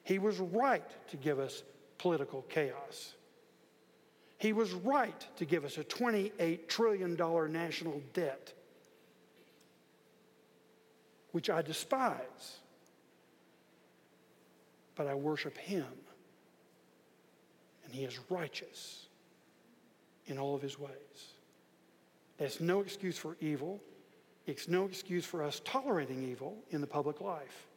He 0.04 0.20
was 0.20 0.38
right 0.38 0.88
to 1.08 1.16
give 1.16 1.40
us 1.40 1.64
political 1.98 2.42
chaos. 2.42 3.14
He 4.38 4.52
was 4.52 4.72
right 4.72 5.26
to 5.36 5.44
give 5.44 5.64
us 5.64 5.78
a 5.78 5.82
$28 5.82 6.68
trillion 6.68 7.16
national 7.52 8.00
debt, 8.14 8.54
which 11.32 11.50
I 11.50 11.60
despise, 11.60 12.60
but 14.94 15.08
I 15.08 15.14
worship 15.14 15.58
Him 15.58 15.88
and 17.90 17.92
he 17.92 18.04
is 18.04 18.20
righteous 18.28 19.08
in 20.26 20.38
all 20.38 20.54
of 20.54 20.62
his 20.62 20.78
ways. 20.78 21.34
That's 22.38 22.60
no 22.60 22.80
excuse 22.80 23.18
for 23.18 23.36
evil. 23.40 23.80
It's 24.50 24.66
no 24.66 24.84
excuse 24.84 25.24
for 25.24 25.44
us 25.44 25.62
tolerating 25.64 26.28
evil 26.28 26.56
in 26.70 26.80
the 26.80 26.86
public 26.86 27.20
life. 27.20 27.68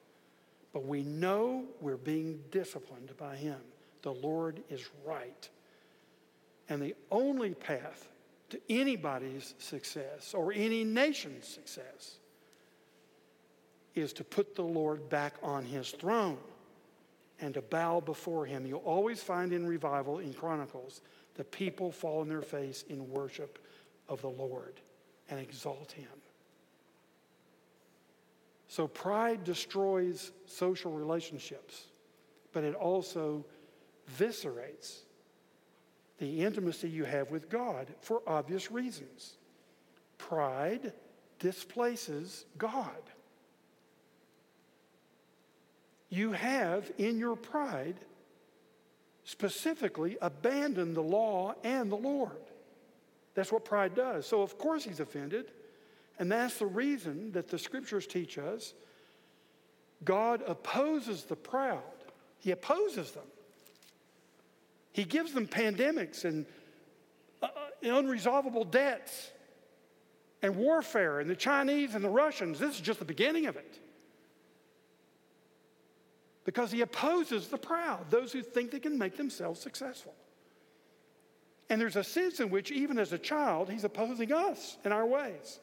But 0.73 0.85
we 0.85 1.03
know 1.03 1.65
we're 1.79 1.97
being 1.97 2.39
disciplined 2.49 3.15
by 3.15 3.35
him. 3.35 3.59
The 4.01 4.13
Lord 4.13 4.59
is 4.71 4.89
right. 5.05 5.47
And 6.67 6.81
the 6.81 6.95
only 7.11 7.53
path 7.53 8.09
to 8.49 8.59
anybody's 8.69 9.53
success 9.59 10.33
or 10.33 10.51
any 10.51 10.83
nation's 10.83 11.47
success 11.47 12.17
is 13.93 14.11
to 14.13 14.23
put 14.23 14.55
the 14.55 14.63
Lord 14.63 15.07
back 15.09 15.35
on 15.43 15.65
his 15.65 15.91
throne 15.91 16.39
and 17.39 17.53
to 17.53 17.61
bow 17.61 17.99
before 17.99 18.47
him. 18.47 18.65
You'll 18.65 18.79
always 18.79 19.21
find 19.21 19.53
in 19.53 19.67
revival 19.67 20.17
in 20.17 20.33
Chronicles 20.33 21.01
the 21.35 21.43
people 21.43 21.91
fall 21.91 22.21
on 22.21 22.29
their 22.29 22.41
face 22.41 22.83
in 22.89 23.11
worship 23.11 23.59
of 24.09 24.21
the 24.21 24.29
Lord 24.29 24.73
and 25.29 25.39
exalt 25.39 25.91
him. 25.91 26.07
So 28.73 28.87
pride 28.87 29.43
destroys 29.43 30.31
social 30.47 30.91
relationships, 30.91 31.85
but 32.53 32.63
it 32.63 32.73
also 32.73 33.45
viscerates 34.07 35.01
the 36.17 36.41
intimacy 36.41 36.89
you 36.89 37.03
have 37.03 37.29
with 37.29 37.49
God 37.49 37.87
for 38.01 38.23
obvious 38.25 38.71
reasons. 38.71 39.37
Pride 40.17 40.91
displaces 41.37 42.45
God. 42.57 43.03
you 46.13 46.31
have 46.31 46.91
in 46.99 47.17
your 47.17 47.35
pride 47.35 47.95
specifically 49.23 50.15
abandoned 50.21 50.95
the 50.95 51.01
law 51.01 51.55
and 51.63 51.91
the 51.91 51.95
Lord. 51.95 52.37
That's 53.33 53.51
what 53.51 53.65
pride 53.65 53.95
does. 53.95 54.27
So, 54.27 54.43
of 54.43 54.59
course, 54.59 54.83
he's 54.83 54.99
offended. 54.99 55.51
And 56.19 56.31
that's 56.31 56.59
the 56.59 56.65
reason 56.65 57.31
that 57.31 57.47
the 57.47 57.57
scriptures 57.57 58.07
teach 58.07 58.37
us 58.37 58.73
God 60.03 60.43
opposes 60.45 61.23
the 61.23 61.35
proud, 61.35 61.81
He 62.39 62.51
opposes 62.51 63.11
them. 63.11 63.23
He 64.91 65.05
gives 65.05 65.33
them 65.33 65.47
pandemics 65.47 66.23
and 66.25 66.45
uh, 67.41 67.47
uh 67.47 67.87
unresolvable 67.87 68.69
debts 68.69 69.31
and 70.43 70.55
warfare 70.55 71.19
and 71.19 71.29
the 71.29 71.35
Chinese 71.35 71.95
and 71.95 72.03
the 72.03 72.09
Russians. 72.09 72.59
This 72.59 72.75
is 72.75 72.81
just 72.81 72.99
the 72.99 73.05
beginning 73.05 73.47
of 73.47 73.55
it 73.55 73.79
because 76.45 76.71
he 76.71 76.81
opposes 76.81 77.47
the 77.47 77.57
proud, 77.57 78.09
those 78.09 78.33
who 78.33 78.41
think 78.41 78.71
they 78.71 78.79
can 78.79 78.97
make 78.97 79.15
themselves 79.15 79.59
successful. 79.59 80.13
And 81.69 81.79
there's 81.79 81.95
a 81.95 82.03
sense 82.03 82.39
in 82.39 82.49
which, 82.49 82.71
even 82.71 82.99
as 82.99 83.13
a 83.13 83.17
child, 83.17 83.69
he's 83.69 83.83
opposing 83.83 84.31
us 84.33 84.77
in 84.83 84.91
our 84.91 85.05
ways. 85.05 85.59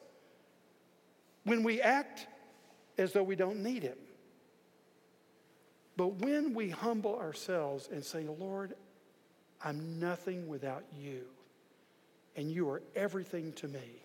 When 1.43 1.63
we 1.63 1.81
act 1.81 2.27
as 2.97 3.13
though 3.13 3.23
we 3.23 3.35
don't 3.35 3.63
need 3.63 3.83
him. 3.83 3.97
But 5.97 6.15
when 6.15 6.53
we 6.53 6.69
humble 6.69 7.17
ourselves 7.17 7.89
and 7.91 8.03
say, 8.03 8.25
Lord, 8.39 8.75
I'm 9.63 9.99
nothing 9.99 10.47
without 10.47 10.83
you, 10.99 11.25
and 12.35 12.51
you 12.51 12.69
are 12.69 12.81
everything 12.95 13.53
to 13.53 13.67
me, 13.67 14.01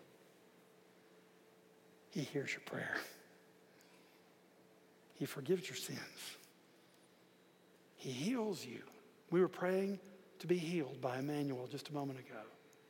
he 2.10 2.22
hears 2.22 2.50
your 2.52 2.62
prayer. 2.66 2.96
He 5.14 5.24
forgives 5.26 5.68
your 5.68 5.76
sins. 5.76 6.36
He 7.96 8.10
heals 8.10 8.64
you. 8.64 8.82
We 9.30 9.40
were 9.40 9.48
praying 9.48 9.98
to 10.40 10.46
be 10.46 10.58
healed 10.58 11.00
by 11.00 11.18
Emmanuel 11.18 11.66
just 11.70 11.88
a 11.88 11.94
moment 11.94 12.18
ago. 12.18 12.40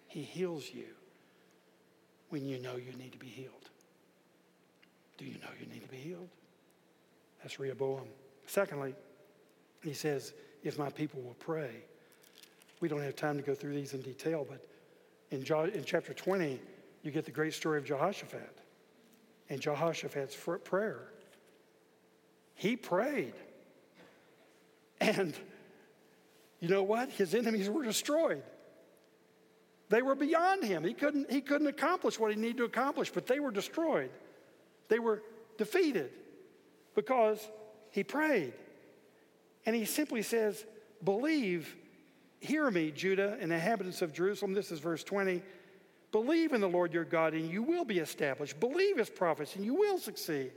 He 0.08 0.22
heals 0.22 0.68
you 0.72 0.86
when 2.30 2.44
you 2.44 2.58
know 2.58 2.76
you 2.76 2.92
need 2.98 3.12
to 3.12 3.18
be 3.18 3.28
healed. 3.28 3.70
Do 5.18 5.24
you 5.24 5.34
know 5.34 5.48
you 5.60 5.66
need 5.66 5.82
to 5.82 5.88
be 5.88 5.96
healed? 5.96 6.28
That's 7.42 7.58
Rehoboam. 7.58 8.06
Secondly, 8.46 8.94
he 9.82 9.92
says, 9.92 10.32
if 10.62 10.78
my 10.78 10.90
people 10.90 11.20
will 11.20 11.36
pray. 11.38 11.70
We 12.80 12.88
don't 12.88 13.02
have 13.02 13.16
time 13.16 13.36
to 13.36 13.42
go 13.42 13.54
through 13.54 13.74
these 13.74 13.94
in 13.94 14.02
detail, 14.02 14.46
but 14.48 14.66
in, 15.30 15.44
jo- 15.44 15.70
in 15.72 15.84
chapter 15.84 16.12
20, 16.12 16.60
you 17.02 17.10
get 17.10 17.24
the 17.24 17.30
great 17.30 17.54
story 17.54 17.78
of 17.78 17.84
Jehoshaphat 17.84 18.58
and 19.48 19.60
Jehoshaphat's 19.60 20.36
prayer. 20.64 21.08
He 22.54 22.76
prayed. 22.76 23.34
And 25.00 25.34
you 26.60 26.68
know 26.68 26.82
what? 26.82 27.10
His 27.10 27.34
enemies 27.34 27.68
were 27.68 27.84
destroyed. 27.84 28.42
They 29.88 30.02
were 30.02 30.14
beyond 30.14 30.64
him. 30.64 30.82
He 30.82 30.94
couldn't, 30.94 31.30
he 31.30 31.40
couldn't 31.40 31.68
accomplish 31.68 32.18
what 32.18 32.32
he 32.32 32.36
needed 32.36 32.56
to 32.58 32.64
accomplish, 32.64 33.10
but 33.10 33.26
they 33.26 33.38
were 33.38 33.50
destroyed. 33.50 34.10
They 34.88 34.98
were 34.98 35.22
defeated 35.58 36.10
because 36.94 37.46
he 37.90 38.04
prayed. 38.04 38.52
And 39.64 39.74
he 39.74 39.84
simply 39.84 40.22
says, 40.22 40.64
Believe, 41.02 41.76
hear 42.40 42.70
me, 42.70 42.90
Judah 42.90 43.36
and 43.40 43.52
inhabitants 43.52 44.02
of 44.02 44.12
Jerusalem. 44.12 44.54
This 44.54 44.70
is 44.70 44.80
verse 44.80 45.04
20. 45.04 45.42
Believe 46.12 46.52
in 46.52 46.60
the 46.60 46.68
Lord 46.68 46.94
your 46.94 47.04
God, 47.04 47.34
and 47.34 47.50
you 47.50 47.62
will 47.62 47.84
be 47.84 47.98
established. 47.98 48.58
Believe 48.60 48.96
his 48.96 49.10
prophets, 49.10 49.56
and 49.56 49.64
you 49.64 49.74
will 49.74 49.98
succeed. 49.98 50.52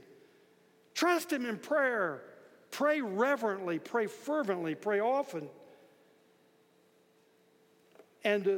Trust 0.94 1.32
him 1.32 1.44
in 1.44 1.58
prayer. 1.58 2.22
Pray 2.70 3.00
reverently, 3.00 3.78
pray 3.78 4.06
fervently, 4.06 4.74
pray 4.74 5.00
often. 5.00 5.48
And 8.22 8.46
uh, 8.46 8.52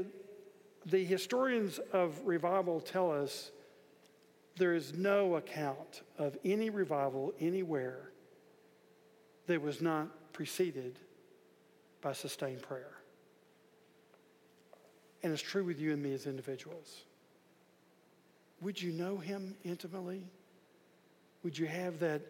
the 0.86 1.04
historians 1.04 1.80
of 1.92 2.20
revival 2.24 2.80
tell 2.80 3.10
us 3.10 3.50
there 4.56 4.74
is 4.74 4.94
no 4.94 5.36
account 5.36 6.02
of 6.18 6.36
any 6.44 6.70
revival 6.70 7.32
anywhere 7.40 8.10
that 9.46 9.60
was 9.60 9.80
not 9.80 10.32
preceded 10.32 10.98
by 12.00 12.12
sustained 12.12 12.62
prayer. 12.62 12.92
And 15.22 15.32
it's 15.32 15.42
true 15.42 15.64
with 15.64 15.80
you 15.80 15.92
and 15.92 16.02
me 16.02 16.12
as 16.12 16.26
individuals. 16.26 17.02
Would 18.60 18.80
you 18.80 18.92
know 18.92 19.16
him 19.16 19.54
intimately? 19.64 20.24
Would 21.42 21.58
you 21.58 21.66
have 21.66 21.98
that 22.00 22.22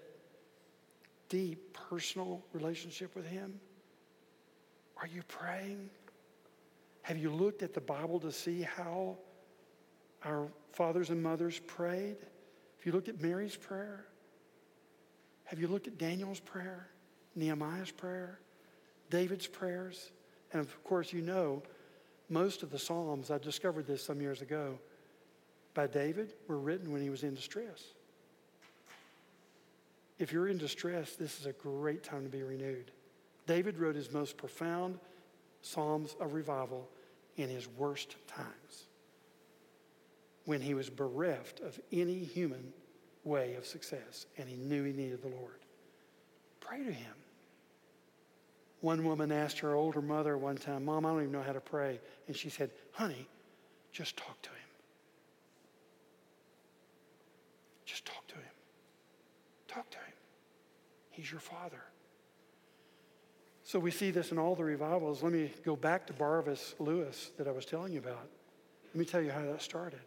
deep 1.28 1.76
personal 1.90 2.42
relationship 2.52 3.14
with 3.14 3.26
him? 3.26 3.58
Are 4.98 5.06
you 5.06 5.22
praying? 5.28 5.90
Have 7.02 7.18
you 7.18 7.30
looked 7.30 7.62
at 7.62 7.74
the 7.74 7.80
Bible 7.80 8.20
to 8.20 8.30
see 8.30 8.62
how 8.62 9.16
our 10.24 10.48
fathers 10.72 11.10
and 11.10 11.22
mothers 11.22 11.58
prayed? 11.60 12.16
Have 12.20 12.86
you 12.86 12.92
looked 12.92 13.08
at 13.08 13.20
Mary's 13.20 13.56
prayer? 13.56 14.06
Have 15.44 15.60
you 15.60 15.68
looked 15.68 15.86
at 15.86 15.98
Daniel's 15.98 16.40
prayer, 16.40 16.88
Nehemiah's 17.36 17.90
prayer, 17.90 18.38
David's 19.10 19.46
prayers? 19.46 20.10
And 20.52 20.60
of 20.60 20.84
course, 20.84 21.12
you 21.12 21.20
know, 21.20 21.62
most 22.28 22.62
of 22.62 22.70
the 22.70 22.78
Psalms, 22.78 23.30
I 23.30 23.38
discovered 23.38 23.86
this 23.86 24.02
some 24.02 24.20
years 24.20 24.40
ago, 24.40 24.78
by 25.74 25.86
David 25.86 26.34
were 26.48 26.58
written 26.58 26.92
when 26.92 27.02
he 27.02 27.10
was 27.10 27.22
in 27.22 27.34
distress. 27.34 27.82
If 30.18 30.32
you're 30.32 30.48
in 30.48 30.58
distress, 30.58 31.16
this 31.16 31.40
is 31.40 31.46
a 31.46 31.52
great 31.52 32.02
time 32.02 32.22
to 32.24 32.28
be 32.28 32.42
renewed. 32.42 32.90
David 33.46 33.78
wrote 33.78 33.96
his 33.96 34.12
most 34.12 34.36
profound 34.36 34.98
Psalms 35.62 36.16
of 36.20 36.34
revival 36.34 36.88
in 37.36 37.48
his 37.48 37.68
worst 37.68 38.16
times 38.26 38.86
when 40.44 40.60
he 40.60 40.74
was 40.74 40.90
bereft 40.90 41.60
of 41.60 41.78
any 41.92 42.18
human 42.18 42.72
way 43.24 43.54
of 43.54 43.66
success 43.66 44.26
and 44.36 44.48
he 44.48 44.56
knew 44.56 44.84
he 44.84 44.92
needed 44.92 45.22
the 45.22 45.28
Lord. 45.28 45.60
Pray 46.60 46.82
to 46.82 46.92
him. 46.92 47.14
One 48.80 49.04
woman 49.04 49.30
asked 49.30 49.60
her 49.60 49.74
older 49.74 50.02
mother 50.02 50.36
one 50.36 50.56
time, 50.56 50.84
Mom, 50.84 51.06
I 51.06 51.10
don't 51.10 51.20
even 51.20 51.32
know 51.32 51.42
how 51.42 51.52
to 51.52 51.60
pray. 51.60 52.00
And 52.26 52.36
she 52.36 52.50
said, 52.50 52.70
Honey, 52.92 53.28
just 53.92 54.16
talk 54.16 54.40
to 54.42 54.48
him. 54.48 54.56
Just 57.84 58.04
talk 58.04 58.26
to 58.28 58.34
him. 58.34 58.42
Talk 59.68 59.88
to 59.90 59.98
him. 59.98 60.14
He's 61.10 61.30
your 61.30 61.40
father. 61.40 61.82
So 63.62 63.78
we 63.78 63.92
see 63.92 64.10
this 64.10 64.32
in 64.32 64.38
all 64.38 64.56
the 64.56 64.64
revivals. 64.64 65.22
Let 65.22 65.32
me 65.32 65.52
go 65.64 65.76
back 65.76 66.06
to 66.08 66.12
Barvas 66.12 66.74
Lewis 66.80 67.30
that 67.38 67.46
I 67.46 67.52
was 67.52 67.64
telling 67.64 67.92
you 67.92 68.00
about. 68.00 68.28
Let 68.86 68.96
me 68.96 69.04
tell 69.04 69.22
you 69.22 69.30
how 69.30 69.42
that 69.42 69.62
started 69.62 70.00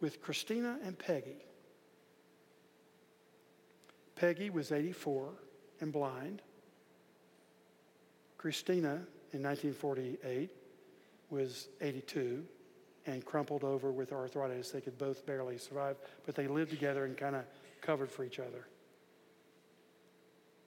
with 0.00 0.22
Christina 0.22 0.78
and 0.84 0.98
Peggy. 0.98 1.44
Peggy 4.16 4.50
was 4.50 4.72
84 4.72 5.30
and 5.80 5.92
blind. 5.92 6.42
Christina, 8.36 9.02
in 9.32 9.42
1948, 9.42 10.50
was 11.30 11.68
82 11.80 12.44
and 13.06 13.24
crumpled 13.24 13.64
over 13.64 13.90
with 13.90 14.12
arthritis. 14.12 14.70
They 14.70 14.80
could 14.80 14.98
both 14.98 15.24
barely 15.24 15.58
survive, 15.58 15.96
but 16.26 16.34
they 16.34 16.46
lived 16.46 16.70
together 16.70 17.04
and 17.04 17.16
kind 17.16 17.36
of 17.36 17.44
covered 17.80 18.10
for 18.10 18.24
each 18.24 18.38
other. 18.38 18.66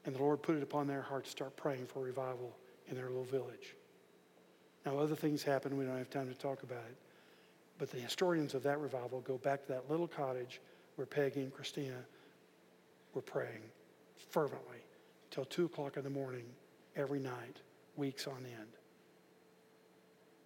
And 0.06 0.16
the 0.16 0.20
Lord 0.20 0.42
put 0.42 0.56
it 0.56 0.64
upon 0.64 0.88
their 0.88 1.02
heart 1.02 1.26
to 1.26 1.32
start 1.32 1.56
praying 1.56 1.86
for 1.86 2.02
revival 2.02 2.56
in 2.88 2.96
their 2.96 3.08
little 3.08 3.24
village. 3.24 3.76
Now, 4.86 4.98
other 4.98 5.16
things 5.16 5.44
happened. 5.44 5.78
We 5.78 5.86
don't 5.86 5.98
have 5.98 6.10
time 6.10 6.28
to 6.28 6.38
talk 6.38 6.64
about 6.64 6.84
it. 6.90 6.98
But 7.78 7.90
the 7.92 8.00
historians 8.00 8.54
of 8.54 8.64
that 8.64 8.80
revival 8.80 9.22
go 9.22 9.38
back 9.38 9.64
to 9.64 9.74
that 9.74 9.90
little 9.90 10.08
cottage 10.08 10.62
where 10.96 11.08
Peggy 11.08 11.42
and 11.42 11.54
Christina 11.54 11.98
were 13.14 13.22
praying 13.22 13.62
fervently 14.30 14.78
till 15.32 15.46
2 15.46 15.66
o'clock 15.66 15.98
in 15.98 16.04
the 16.04 16.10
morning 16.10 16.46
every 16.96 17.20
night, 17.20 17.58
weeks 17.96 18.28
on 18.28 18.38
end, 18.38 18.70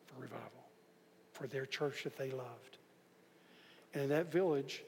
for 0.06 0.22
revival, 0.22 0.64
for 1.34 1.48
their 1.48 1.66
church 1.66 2.04
that 2.04 2.18
they 2.18 2.32
loved. 2.32 2.78
And 3.94 4.04
in 4.04 4.10
that 4.10 4.32
village, 4.32 4.84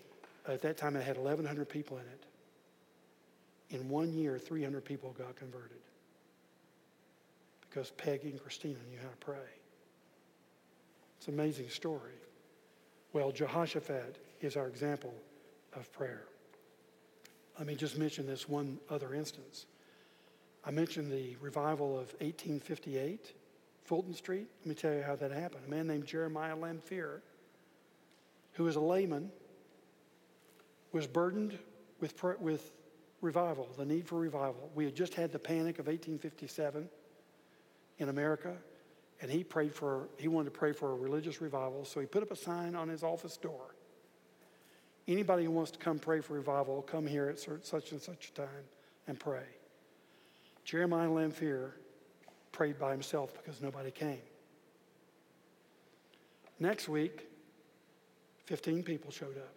at 0.47 0.61
that 0.61 0.77
time, 0.77 0.95
it 0.95 1.03
had 1.03 1.17
1,100 1.17 1.67
people 1.67 1.97
in 1.97 2.03
it. 2.03 2.23
In 3.75 3.89
one 3.89 4.13
year, 4.13 4.39
300 4.39 4.83
people 4.83 5.13
got 5.17 5.35
converted 5.35 5.77
because 7.69 7.91
Peggy 7.91 8.29
and 8.29 8.41
Christina 8.41 8.79
knew 8.89 8.97
how 8.97 9.09
to 9.09 9.17
pray. 9.17 9.37
It's 11.17 11.27
an 11.27 11.35
amazing 11.35 11.69
story. 11.69 12.13
Well, 13.11 13.31
Jehoshaphat 13.31 14.17
is 14.41 14.55
our 14.55 14.67
example 14.67 15.13
of 15.73 15.91
prayer. 15.91 16.23
Let 17.57 17.67
me 17.67 17.75
just 17.75 17.97
mention 17.97 18.27
this 18.27 18.47
one 18.47 18.79
other 18.89 19.13
instance. 19.13 19.65
I 20.63 20.71
mentioned 20.71 21.11
the 21.11 21.35
revival 21.41 21.93
of 21.93 22.13
1858, 22.21 23.33
Fulton 23.83 24.13
Street. 24.13 24.47
Let 24.61 24.67
me 24.67 24.75
tell 24.75 24.93
you 24.93 25.01
how 25.01 25.15
that 25.15 25.31
happened. 25.31 25.63
A 25.67 25.69
man 25.69 25.87
named 25.87 26.05
Jeremiah 26.05 26.55
Lanphier, 26.55 27.21
who 28.53 28.65
was 28.65 28.75
a 28.75 28.79
layman, 28.79 29.31
was 30.91 31.07
burdened 31.07 31.57
with, 31.99 32.13
with 32.39 32.71
revival, 33.21 33.67
the 33.77 33.85
need 33.85 34.07
for 34.07 34.19
revival. 34.19 34.69
We 34.75 34.85
had 34.85 34.95
just 34.95 35.15
had 35.15 35.31
the 35.31 35.39
panic 35.39 35.79
of 35.79 35.87
1857 35.87 36.87
in 37.97 38.09
America. 38.09 38.55
And 39.21 39.29
he 39.29 39.43
prayed 39.43 39.73
for, 39.73 40.07
he 40.17 40.27
wanted 40.27 40.53
to 40.53 40.57
pray 40.57 40.71
for 40.71 40.91
a 40.91 40.95
religious 40.95 41.41
revival, 41.41 41.83
so 41.83 41.99
he 41.99 42.05
put 42.05 42.23
up 42.23 42.31
a 42.31 42.35
sign 42.35 42.75
on 42.75 42.87
his 42.87 43.03
office 43.03 43.35
door. 43.37 43.75
Anybody 45.07 45.43
who 45.43 45.51
wants 45.51 45.71
to 45.71 45.79
come 45.79 45.99
pray 45.99 46.21
for 46.21 46.35
revival, 46.35 46.81
come 46.83 47.05
here 47.05 47.27
at 47.27 47.39
such 47.39 47.91
and 47.91 48.01
such 48.01 48.29
a 48.29 48.33
time 48.33 48.65
and 49.07 49.19
pray. 49.19 49.43
Jeremiah 50.63 51.09
Lanphier 51.09 51.73
prayed 52.51 52.79
by 52.79 52.91
himself 52.91 53.33
because 53.33 53.61
nobody 53.61 53.91
came. 53.91 54.21
Next 56.59 56.87
week, 56.87 57.27
15 58.45 58.83
people 58.83 59.11
showed 59.11 59.37
up. 59.37 59.53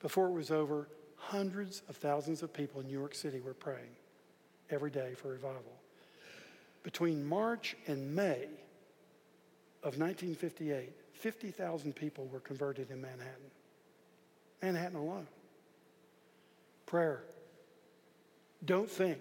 Before 0.00 0.28
it 0.28 0.32
was 0.32 0.50
over, 0.50 0.88
hundreds 1.16 1.82
of 1.88 1.96
thousands 1.96 2.42
of 2.42 2.52
people 2.52 2.80
in 2.80 2.86
New 2.86 2.98
York 2.98 3.14
City 3.14 3.40
were 3.40 3.54
praying 3.54 3.96
every 4.70 4.90
day 4.90 5.14
for 5.14 5.28
revival. 5.28 5.81
Between 6.82 7.24
March 7.24 7.76
and 7.86 8.14
May 8.14 8.48
of 9.82 9.98
1958, 9.98 10.90
50,000 11.14 11.94
people 11.94 12.26
were 12.26 12.40
converted 12.40 12.90
in 12.90 13.00
Manhattan. 13.00 13.50
Manhattan 14.60 14.96
alone. 14.96 15.26
Prayer. 16.86 17.22
Don't 18.64 18.90
think 18.90 19.18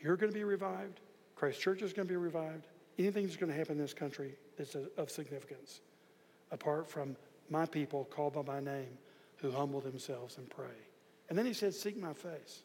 you're 0.00 0.16
going 0.16 0.32
to 0.32 0.38
be 0.38 0.44
revived, 0.44 1.00
Christ 1.36 1.60
Church 1.60 1.82
is 1.82 1.92
going 1.92 2.06
to 2.06 2.12
be 2.12 2.16
revived, 2.16 2.66
anything 2.98 3.24
that's 3.24 3.36
going 3.36 3.50
to 3.50 3.56
happen 3.56 3.76
in 3.76 3.82
this 3.82 3.94
country 3.94 4.34
that's 4.56 4.74
of 4.74 5.10
significance, 5.10 5.80
apart 6.50 6.88
from 6.90 7.16
my 7.50 7.64
people 7.64 8.04
called 8.10 8.34
by 8.34 8.42
my 8.42 8.60
name 8.60 8.98
who 9.36 9.50
humble 9.50 9.80
themselves 9.80 10.36
and 10.36 10.48
pray. 10.50 10.66
And 11.28 11.38
then 11.38 11.46
he 11.46 11.52
said, 11.52 11.74
Seek 11.74 11.96
my 11.96 12.12
face. 12.12 12.62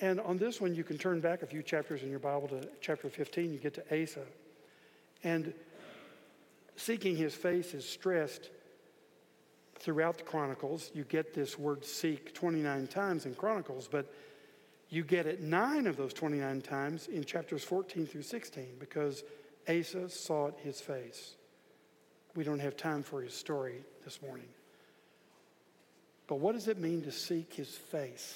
And 0.00 0.18
on 0.20 0.38
this 0.38 0.60
one, 0.60 0.74
you 0.74 0.82
can 0.82 0.96
turn 0.96 1.20
back 1.20 1.42
a 1.42 1.46
few 1.46 1.62
chapters 1.62 2.02
in 2.02 2.10
your 2.10 2.18
Bible 2.18 2.48
to 2.48 2.66
chapter 2.80 3.10
15. 3.10 3.52
You 3.52 3.58
get 3.58 3.74
to 3.74 4.02
Asa. 4.02 4.24
And 5.22 5.52
seeking 6.76 7.16
his 7.16 7.34
face 7.34 7.74
is 7.74 7.86
stressed 7.86 8.48
throughout 9.78 10.16
the 10.16 10.24
Chronicles. 10.24 10.90
You 10.94 11.04
get 11.04 11.34
this 11.34 11.58
word 11.58 11.84
seek 11.84 12.32
29 12.34 12.86
times 12.86 13.26
in 13.26 13.34
Chronicles, 13.34 13.88
but 13.88 14.10
you 14.88 15.04
get 15.04 15.26
it 15.26 15.42
nine 15.42 15.86
of 15.86 15.98
those 15.98 16.14
29 16.14 16.62
times 16.62 17.06
in 17.08 17.22
chapters 17.22 17.62
14 17.62 18.06
through 18.06 18.22
16 18.22 18.76
because 18.78 19.22
Asa 19.68 20.08
sought 20.08 20.58
his 20.60 20.80
face. 20.80 21.34
We 22.34 22.44
don't 22.44 22.58
have 22.60 22.76
time 22.76 23.02
for 23.02 23.20
his 23.20 23.34
story 23.34 23.84
this 24.04 24.22
morning. 24.22 24.48
But 26.26 26.36
what 26.36 26.54
does 26.54 26.68
it 26.68 26.78
mean 26.78 27.02
to 27.02 27.12
seek 27.12 27.52
his 27.52 27.68
face? 27.68 28.34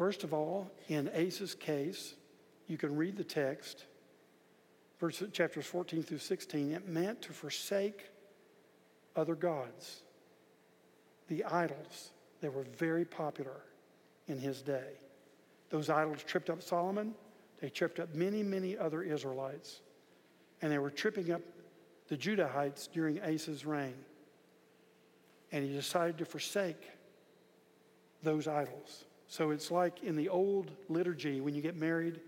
First 0.00 0.24
of 0.24 0.32
all, 0.32 0.70
in 0.88 1.10
Asa's 1.10 1.54
case, 1.54 2.14
you 2.68 2.78
can 2.78 2.96
read 2.96 3.18
the 3.18 3.22
text, 3.22 3.84
verse, 4.98 5.22
chapters 5.30 5.66
14 5.66 6.02
through 6.02 6.16
16. 6.16 6.72
It 6.72 6.88
meant 6.88 7.20
to 7.20 7.34
forsake 7.34 8.08
other 9.14 9.34
gods, 9.34 10.00
the 11.28 11.44
idols 11.44 12.12
that 12.40 12.50
were 12.50 12.64
very 12.78 13.04
popular 13.04 13.60
in 14.26 14.38
his 14.38 14.62
day. 14.62 14.88
Those 15.68 15.90
idols 15.90 16.22
tripped 16.26 16.48
up 16.48 16.62
Solomon, 16.62 17.14
they 17.60 17.68
tripped 17.68 18.00
up 18.00 18.14
many, 18.14 18.42
many 18.42 18.78
other 18.78 19.02
Israelites, 19.02 19.82
and 20.62 20.72
they 20.72 20.78
were 20.78 20.88
tripping 20.88 21.30
up 21.30 21.42
the 22.08 22.16
Judahites 22.16 22.90
during 22.90 23.20
Asa's 23.20 23.66
reign. 23.66 23.96
And 25.52 25.62
he 25.62 25.70
decided 25.74 26.16
to 26.16 26.24
forsake 26.24 26.88
those 28.22 28.48
idols. 28.48 29.04
So 29.30 29.52
it's 29.52 29.70
like 29.70 30.02
in 30.02 30.16
the 30.16 30.28
old 30.28 30.72
liturgy 30.88 31.40
when 31.40 31.54
you 31.54 31.62
get 31.62 31.76
married, 31.76 32.18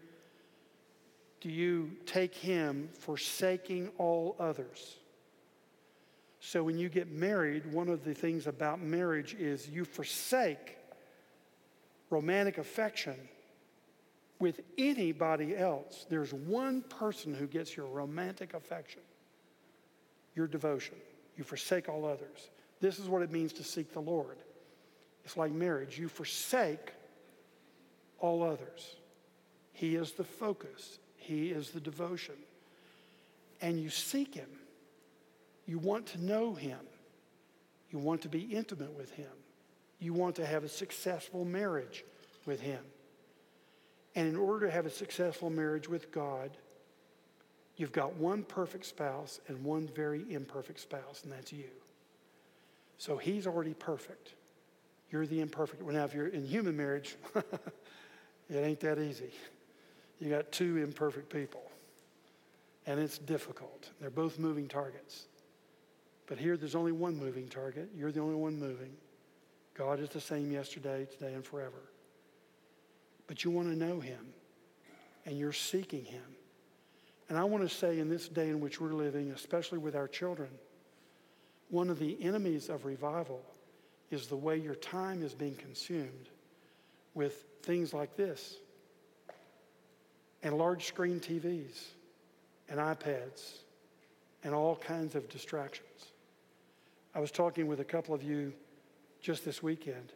do 1.40 1.48
you 1.48 1.90
take 2.06 2.32
him 2.32 2.90
forsaking 2.92 3.90
all 3.98 4.36
others? 4.38 4.98
So 6.38 6.62
when 6.62 6.78
you 6.78 6.88
get 6.88 7.10
married, 7.10 7.72
one 7.72 7.88
of 7.88 8.04
the 8.04 8.14
things 8.14 8.46
about 8.46 8.80
marriage 8.80 9.34
is 9.34 9.68
you 9.68 9.84
forsake 9.84 10.78
romantic 12.08 12.58
affection 12.58 13.16
with 14.38 14.60
anybody 14.78 15.56
else. 15.56 16.06
There's 16.08 16.32
one 16.32 16.82
person 16.82 17.34
who 17.34 17.48
gets 17.48 17.76
your 17.76 17.86
romantic 17.86 18.54
affection, 18.54 19.02
your 20.36 20.46
devotion. 20.46 20.94
You 21.36 21.42
forsake 21.42 21.88
all 21.88 22.04
others. 22.04 22.50
This 22.80 23.00
is 23.00 23.08
what 23.08 23.22
it 23.22 23.32
means 23.32 23.52
to 23.54 23.64
seek 23.64 23.92
the 23.92 24.00
Lord. 24.00 24.36
It's 25.24 25.36
like 25.36 25.52
marriage. 25.52 25.98
You 25.98 26.08
forsake 26.08 26.92
all 28.18 28.42
others. 28.42 28.96
He 29.72 29.96
is 29.96 30.12
the 30.12 30.24
focus, 30.24 30.98
He 31.16 31.50
is 31.50 31.70
the 31.70 31.80
devotion. 31.80 32.36
And 33.60 33.80
you 33.80 33.90
seek 33.90 34.34
Him. 34.34 34.48
You 35.66 35.78
want 35.78 36.06
to 36.06 36.24
know 36.24 36.54
Him. 36.54 36.80
You 37.90 37.98
want 37.98 38.22
to 38.22 38.28
be 38.28 38.40
intimate 38.40 38.96
with 38.96 39.12
Him. 39.12 39.30
You 40.00 40.12
want 40.12 40.36
to 40.36 40.46
have 40.46 40.64
a 40.64 40.68
successful 40.68 41.44
marriage 41.44 42.04
with 42.44 42.60
Him. 42.60 42.82
And 44.14 44.28
in 44.28 44.36
order 44.36 44.66
to 44.66 44.72
have 44.72 44.86
a 44.86 44.90
successful 44.90 45.48
marriage 45.48 45.88
with 45.88 46.10
God, 46.10 46.50
you've 47.76 47.92
got 47.92 48.14
one 48.16 48.42
perfect 48.42 48.86
spouse 48.86 49.40
and 49.48 49.64
one 49.64 49.88
very 49.88 50.24
imperfect 50.32 50.80
spouse, 50.80 51.22
and 51.22 51.32
that's 51.32 51.52
you. 51.52 51.70
So 52.98 53.16
He's 53.16 53.46
already 53.46 53.74
perfect. 53.74 54.34
You're 55.12 55.26
the 55.26 55.40
imperfect. 55.40 55.82
Well, 55.82 55.94
now, 55.94 56.04
if 56.04 56.14
you're 56.14 56.28
in 56.28 56.46
human 56.46 56.74
marriage, 56.74 57.16
it 57.34 58.56
ain't 58.56 58.80
that 58.80 58.98
easy. 58.98 59.30
You 60.18 60.30
got 60.30 60.50
two 60.50 60.78
imperfect 60.78 61.28
people, 61.28 61.62
and 62.86 62.98
it's 62.98 63.18
difficult. 63.18 63.90
They're 64.00 64.08
both 64.08 64.38
moving 64.38 64.68
targets. 64.68 65.26
But 66.26 66.38
here, 66.38 66.56
there's 66.56 66.74
only 66.74 66.92
one 66.92 67.18
moving 67.18 67.46
target. 67.46 67.90
You're 67.94 68.10
the 68.10 68.20
only 68.20 68.36
one 68.36 68.58
moving. 68.58 68.92
God 69.74 70.00
is 70.00 70.08
the 70.08 70.20
same 70.20 70.50
yesterday, 70.50 71.06
today, 71.06 71.34
and 71.34 71.44
forever. 71.44 71.90
But 73.26 73.44
you 73.44 73.50
want 73.50 73.68
to 73.68 73.76
know 73.76 74.00
Him, 74.00 74.32
and 75.26 75.38
you're 75.38 75.52
seeking 75.52 76.06
Him. 76.06 76.24
And 77.28 77.36
I 77.36 77.44
want 77.44 77.68
to 77.68 77.74
say, 77.74 77.98
in 77.98 78.08
this 78.08 78.28
day 78.28 78.48
in 78.48 78.60
which 78.60 78.80
we're 78.80 78.94
living, 78.94 79.30
especially 79.32 79.78
with 79.78 79.94
our 79.94 80.08
children, 80.08 80.48
one 81.68 81.90
of 81.90 81.98
the 81.98 82.16
enemies 82.22 82.70
of 82.70 82.86
revival 82.86 83.42
is 84.12 84.26
the 84.26 84.36
way 84.36 84.56
your 84.56 84.74
time 84.74 85.22
is 85.22 85.34
being 85.34 85.54
consumed 85.54 86.28
with 87.14 87.44
things 87.62 87.92
like 87.92 88.16
this 88.16 88.56
and 90.42 90.56
large 90.56 90.86
screen 90.86 91.20
TVs 91.20 91.84
and 92.68 92.78
iPads 92.78 93.58
and 94.44 94.54
all 94.54 94.76
kinds 94.76 95.14
of 95.14 95.28
distractions. 95.28 95.86
I 97.14 97.20
was 97.20 97.30
talking 97.30 97.66
with 97.66 97.80
a 97.80 97.84
couple 97.84 98.14
of 98.14 98.22
you 98.22 98.52
just 99.20 99.44
this 99.44 99.62
weekend, 99.62 100.12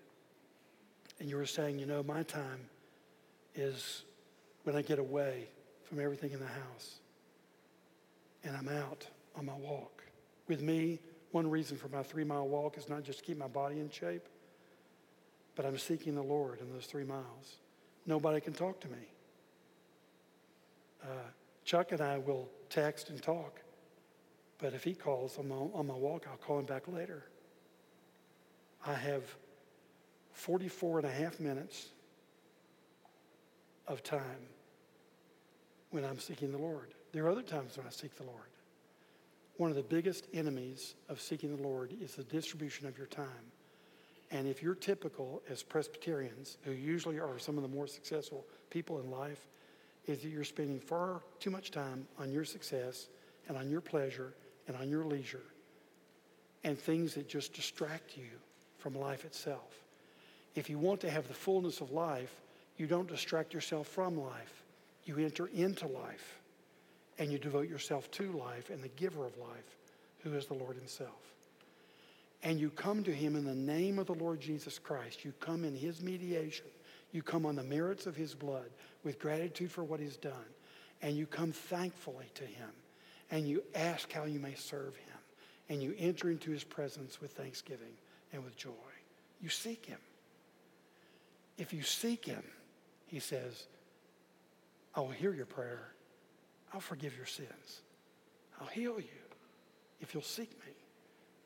and 1.20 1.28
you 1.28 1.36
were 1.36 1.46
saying, 1.46 1.78
you 1.78 1.86
know, 1.86 2.02
my 2.02 2.22
time 2.24 2.68
is 3.54 4.02
when 4.64 4.74
I 4.74 4.82
get 4.82 4.98
away 4.98 5.44
from 5.84 6.00
everything 6.00 6.32
in 6.32 6.40
the 6.40 6.46
house 6.46 6.96
and 8.44 8.56
I'm 8.56 8.68
out 8.68 9.06
on 9.36 9.46
my 9.46 9.54
walk. 9.54 10.02
With 10.48 10.60
me, 10.62 11.00
one 11.32 11.50
reason 11.50 11.76
for 11.76 11.88
my 11.88 12.02
three 12.02 12.24
mile 12.24 12.46
walk 12.46 12.78
is 12.78 12.88
not 12.88 13.02
just 13.02 13.20
to 13.20 13.24
keep 13.24 13.38
my 13.38 13.48
body 13.48 13.80
in 13.80 13.90
shape, 13.90 14.26
but 15.54 15.64
I'm 15.64 15.78
seeking 15.78 16.14
the 16.14 16.22
Lord 16.22 16.60
in 16.60 16.72
those 16.72 16.86
three 16.86 17.04
miles. 17.04 17.56
Nobody 18.06 18.40
can 18.40 18.52
talk 18.52 18.80
to 18.80 18.88
me. 18.88 19.08
Uh, 21.02 21.30
Chuck 21.64 21.92
and 21.92 22.00
I 22.00 22.18
will 22.18 22.48
text 22.68 23.10
and 23.10 23.20
talk, 23.20 23.60
but 24.58 24.72
if 24.72 24.84
he 24.84 24.94
calls 24.94 25.38
on 25.38 25.48
my, 25.48 25.56
on 25.56 25.86
my 25.86 25.94
walk, 25.94 26.26
I'll 26.30 26.36
call 26.36 26.58
him 26.58 26.66
back 26.66 26.88
later. 26.88 27.24
I 28.86 28.94
have 28.94 29.22
44 30.32 30.98
and 30.98 31.08
a 31.08 31.10
half 31.10 31.40
minutes 31.40 31.88
of 33.88 34.02
time 34.02 34.20
when 35.90 36.04
I'm 36.04 36.18
seeking 36.18 36.52
the 36.52 36.58
Lord. 36.58 36.94
There 37.12 37.24
are 37.24 37.30
other 37.30 37.42
times 37.42 37.76
when 37.76 37.86
I 37.86 37.90
seek 37.90 38.14
the 38.16 38.24
Lord. 38.24 38.48
One 39.56 39.70
of 39.70 39.76
the 39.76 39.82
biggest 39.82 40.26
enemies 40.34 40.94
of 41.08 41.20
seeking 41.20 41.56
the 41.56 41.62
Lord 41.62 41.94
is 42.00 42.14
the 42.14 42.24
distribution 42.24 42.86
of 42.86 42.98
your 42.98 43.06
time. 43.06 43.52
And 44.30 44.46
if 44.46 44.62
you're 44.62 44.74
typical 44.74 45.42
as 45.48 45.62
Presbyterians, 45.62 46.58
who 46.62 46.72
usually 46.72 47.18
are 47.18 47.38
some 47.38 47.56
of 47.56 47.62
the 47.62 47.68
more 47.68 47.86
successful 47.86 48.44
people 48.70 49.00
in 49.00 49.10
life, 49.10 49.46
is 50.06 50.20
that 50.22 50.28
you're 50.28 50.44
spending 50.44 50.78
far 50.78 51.22
too 51.40 51.50
much 51.50 51.70
time 51.70 52.06
on 52.18 52.30
your 52.30 52.44
success 52.44 53.08
and 53.48 53.56
on 53.56 53.70
your 53.70 53.80
pleasure 53.80 54.34
and 54.68 54.76
on 54.76 54.88
your 54.88 55.04
leisure 55.04 55.44
and 56.64 56.78
things 56.78 57.14
that 57.14 57.28
just 57.28 57.54
distract 57.54 58.16
you 58.16 58.28
from 58.78 58.94
life 58.94 59.24
itself. 59.24 59.84
If 60.54 60.68
you 60.68 60.78
want 60.78 61.00
to 61.00 61.10
have 61.10 61.28
the 61.28 61.34
fullness 61.34 61.80
of 61.80 61.92
life, 61.92 62.34
you 62.76 62.86
don't 62.86 63.08
distract 63.08 63.54
yourself 63.54 63.86
from 63.86 64.18
life. 64.18 64.64
You 65.04 65.18
enter 65.18 65.46
into 65.46 65.86
life 65.86 66.40
and 67.18 67.32
you 67.32 67.38
devote 67.38 67.68
yourself 67.68 68.10
to 68.12 68.32
life 68.32 68.70
and 68.70 68.82
the 68.82 68.88
giver 68.88 69.24
of 69.24 69.36
life, 69.38 69.76
who 70.20 70.34
is 70.34 70.46
the 70.46 70.54
Lord 70.54 70.76
Himself. 70.76 71.10
And 72.42 72.60
you 72.60 72.70
come 72.70 73.02
to 73.04 73.12
Him 73.12 73.36
in 73.36 73.44
the 73.44 73.54
name 73.54 73.98
of 73.98 74.06
the 74.06 74.14
Lord 74.14 74.40
Jesus 74.40 74.78
Christ. 74.78 75.24
You 75.24 75.32
come 75.40 75.64
in 75.64 75.74
His 75.74 76.02
mediation. 76.02 76.66
You 77.12 77.22
come 77.22 77.46
on 77.46 77.56
the 77.56 77.62
merits 77.62 78.06
of 78.06 78.14
His 78.14 78.34
blood 78.34 78.68
with 79.04 79.18
gratitude 79.18 79.70
for 79.70 79.84
what 79.84 80.00
He's 80.00 80.16
done. 80.16 80.32
And 81.02 81.16
you 81.16 81.26
come 81.26 81.52
thankfully 81.52 82.26
to 82.34 82.44
Him. 82.44 82.68
And 83.30 83.48
you 83.48 83.62
ask 83.74 84.12
how 84.12 84.24
you 84.24 84.38
may 84.38 84.54
serve 84.54 84.94
Him. 84.96 85.18
And 85.68 85.82
you 85.82 85.94
enter 85.98 86.30
into 86.30 86.50
His 86.50 86.62
presence 86.62 87.20
with 87.20 87.32
thanksgiving 87.32 87.94
and 88.32 88.44
with 88.44 88.56
joy. 88.56 88.70
You 89.40 89.48
seek 89.48 89.86
Him. 89.86 89.98
If 91.58 91.72
you 91.72 91.82
seek 91.82 92.26
Him, 92.26 92.44
He 93.06 93.18
says, 93.18 93.66
I 94.94 95.00
will 95.00 95.08
hear 95.08 95.32
your 95.32 95.46
prayer 95.46 95.95
I'll 96.76 96.80
forgive 96.80 97.16
your 97.16 97.24
sins. 97.24 97.80
I'll 98.60 98.66
heal 98.66 99.00
you 99.00 99.22
if 100.02 100.12
you'll 100.12 100.22
seek 100.22 100.50
me. 100.50 100.72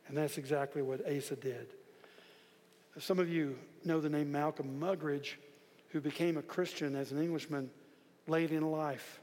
And 0.09 0.17
that's 0.17 0.39
exactly 0.39 0.83
what 0.83 1.07
Asa 1.07 1.37
did. 1.37 1.69
Some 2.99 3.21
of 3.21 3.29
you 3.29 3.57
know 3.85 4.01
the 4.01 4.09
name 4.09 4.33
Malcolm 4.33 4.81
Muggeridge, 4.81 5.35
who 5.91 6.01
became 6.01 6.37
a 6.37 6.43
Christian 6.43 6.97
as 6.97 7.13
an 7.13 7.23
Englishman 7.23 7.71
late 8.27 8.51
in 8.51 8.73
life. 8.73 9.21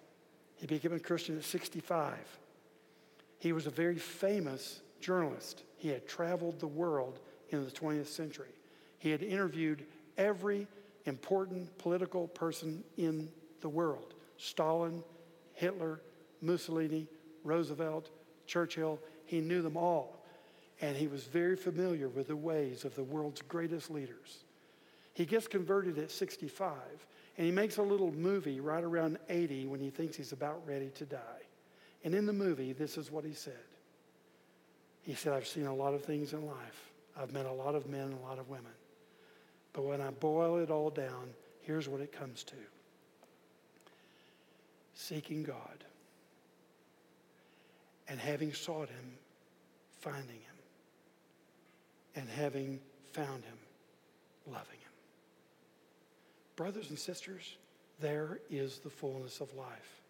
He 0.55 0.65
became 0.65 0.93
a 0.93 0.99
Christian 0.99 1.37
at 1.37 1.43
65. 1.43 2.15
He 3.39 3.51
was 3.51 3.67
a 3.67 3.69
very 3.69 3.97
famous 3.97 4.79
journalist. 5.01 5.63
He 5.75 5.89
had 5.89 6.07
traveled 6.07 6.61
the 6.61 6.67
world 6.67 7.19
in 7.49 7.65
the 7.65 7.71
20th 7.71 8.07
century. 8.07 8.55
He 8.97 9.09
had 9.09 9.21
interviewed 9.21 9.83
every 10.17 10.67
important 11.03 11.77
political 11.77 12.29
person 12.29 12.85
in 12.95 13.27
the 13.59 13.67
world 13.67 14.13
Stalin, 14.37 15.03
Hitler, 15.57 15.99
Mussolini, 16.39 17.07
Roosevelt, 17.43 18.11
Churchill. 18.45 18.99
He 19.25 19.41
knew 19.41 19.63
them 19.63 19.75
all. 19.75 20.23
And 20.81 20.95
he 20.95 21.07
was 21.07 21.23
very 21.23 21.55
familiar 21.55 22.07
with 22.07 22.27
the 22.27 22.35
ways 22.35 22.85
of 22.85 22.95
the 22.95 23.03
world's 23.03 23.41
greatest 23.41 23.89
leaders. 23.89 24.43
He 25.15 25.25
gets 25.25 25.47
converted 25.47 25.97
at 25.97 26.11
65, 26.11 26.75
and 27.37 27.45
he 27.45 27.51
makes 27.51 27.77
a 27.77 27.81
little 27.81 28.11
movie 28.11 28.59
right 28.59 28.83
around 28.83 29.17
80 29.29 29.65
when 29.65 29.79
he 29.79 29.89
thinks 29.89 30.15
he's 30.15 30.31
about 30.31 30.61
ready 30.67 30.89
to 30.89 31.05
die. 31.05 31.41
And 32.03 32.13
in 32.13 32.27
the 32.27 32.33
movie, 32.33 32.73
this 32.73 32.95
is 32.95 33.11
what 33.11 33.25
he 33.25 33.33
said. 33.33 33.53
He 35.01 35.15
said, 35.15 35.33
I've 35.33 35.47
seen 35.47 35.65
a 35.65 35.73
lot 35.73 35.95
of 35.95 36.03
things 36.05 36.33
in 36.33 36.45
life. 36.45 36.91
I've 37.19 37.33
met 37.33 37.47
a 37.47 37.51
lot 37.51 37.73
of 37.73 37.87
men 37.87 38.01
and 38.01 38.19
a 38.19 38.27
lot 38.27 38.37
of 38.37 38.47
women. 38.47 38.73
But 39.73 39.85
when 39.85 40.01
I 40.01 40.11
boil 40.11 40.57
it 40.57 40.69
all 40.69 40.91
down, 40.91 41.33
here's 41.61 41.89
what 41.89 42.01
it 42.01 42.11
comes 42.11 42.43
to 42.43 42.55
seeking 44.97 45.43
God 45.43 45.83
and 48.07 48.19
having 48.19 48.51
sought 48.51 48.89
Him, 48.89 49.13
finding 49.99 50.35
Him, 50.35 50.55
and 52.15 52.27
having 52.27 52.79
found 53.13 53.43
Him, 53.43 53.57
loving 54.47 54.79
Him. 54.79 54.91
Brothers 56.55 56.89
and 56.89 56.97
sisters, 56.97 57.57
there 57.99 58.39
is 58.49 58.79
the 58.79 58.89
fullness 58.89 59.39
of 59.39 59.53
life. 59.53 60.01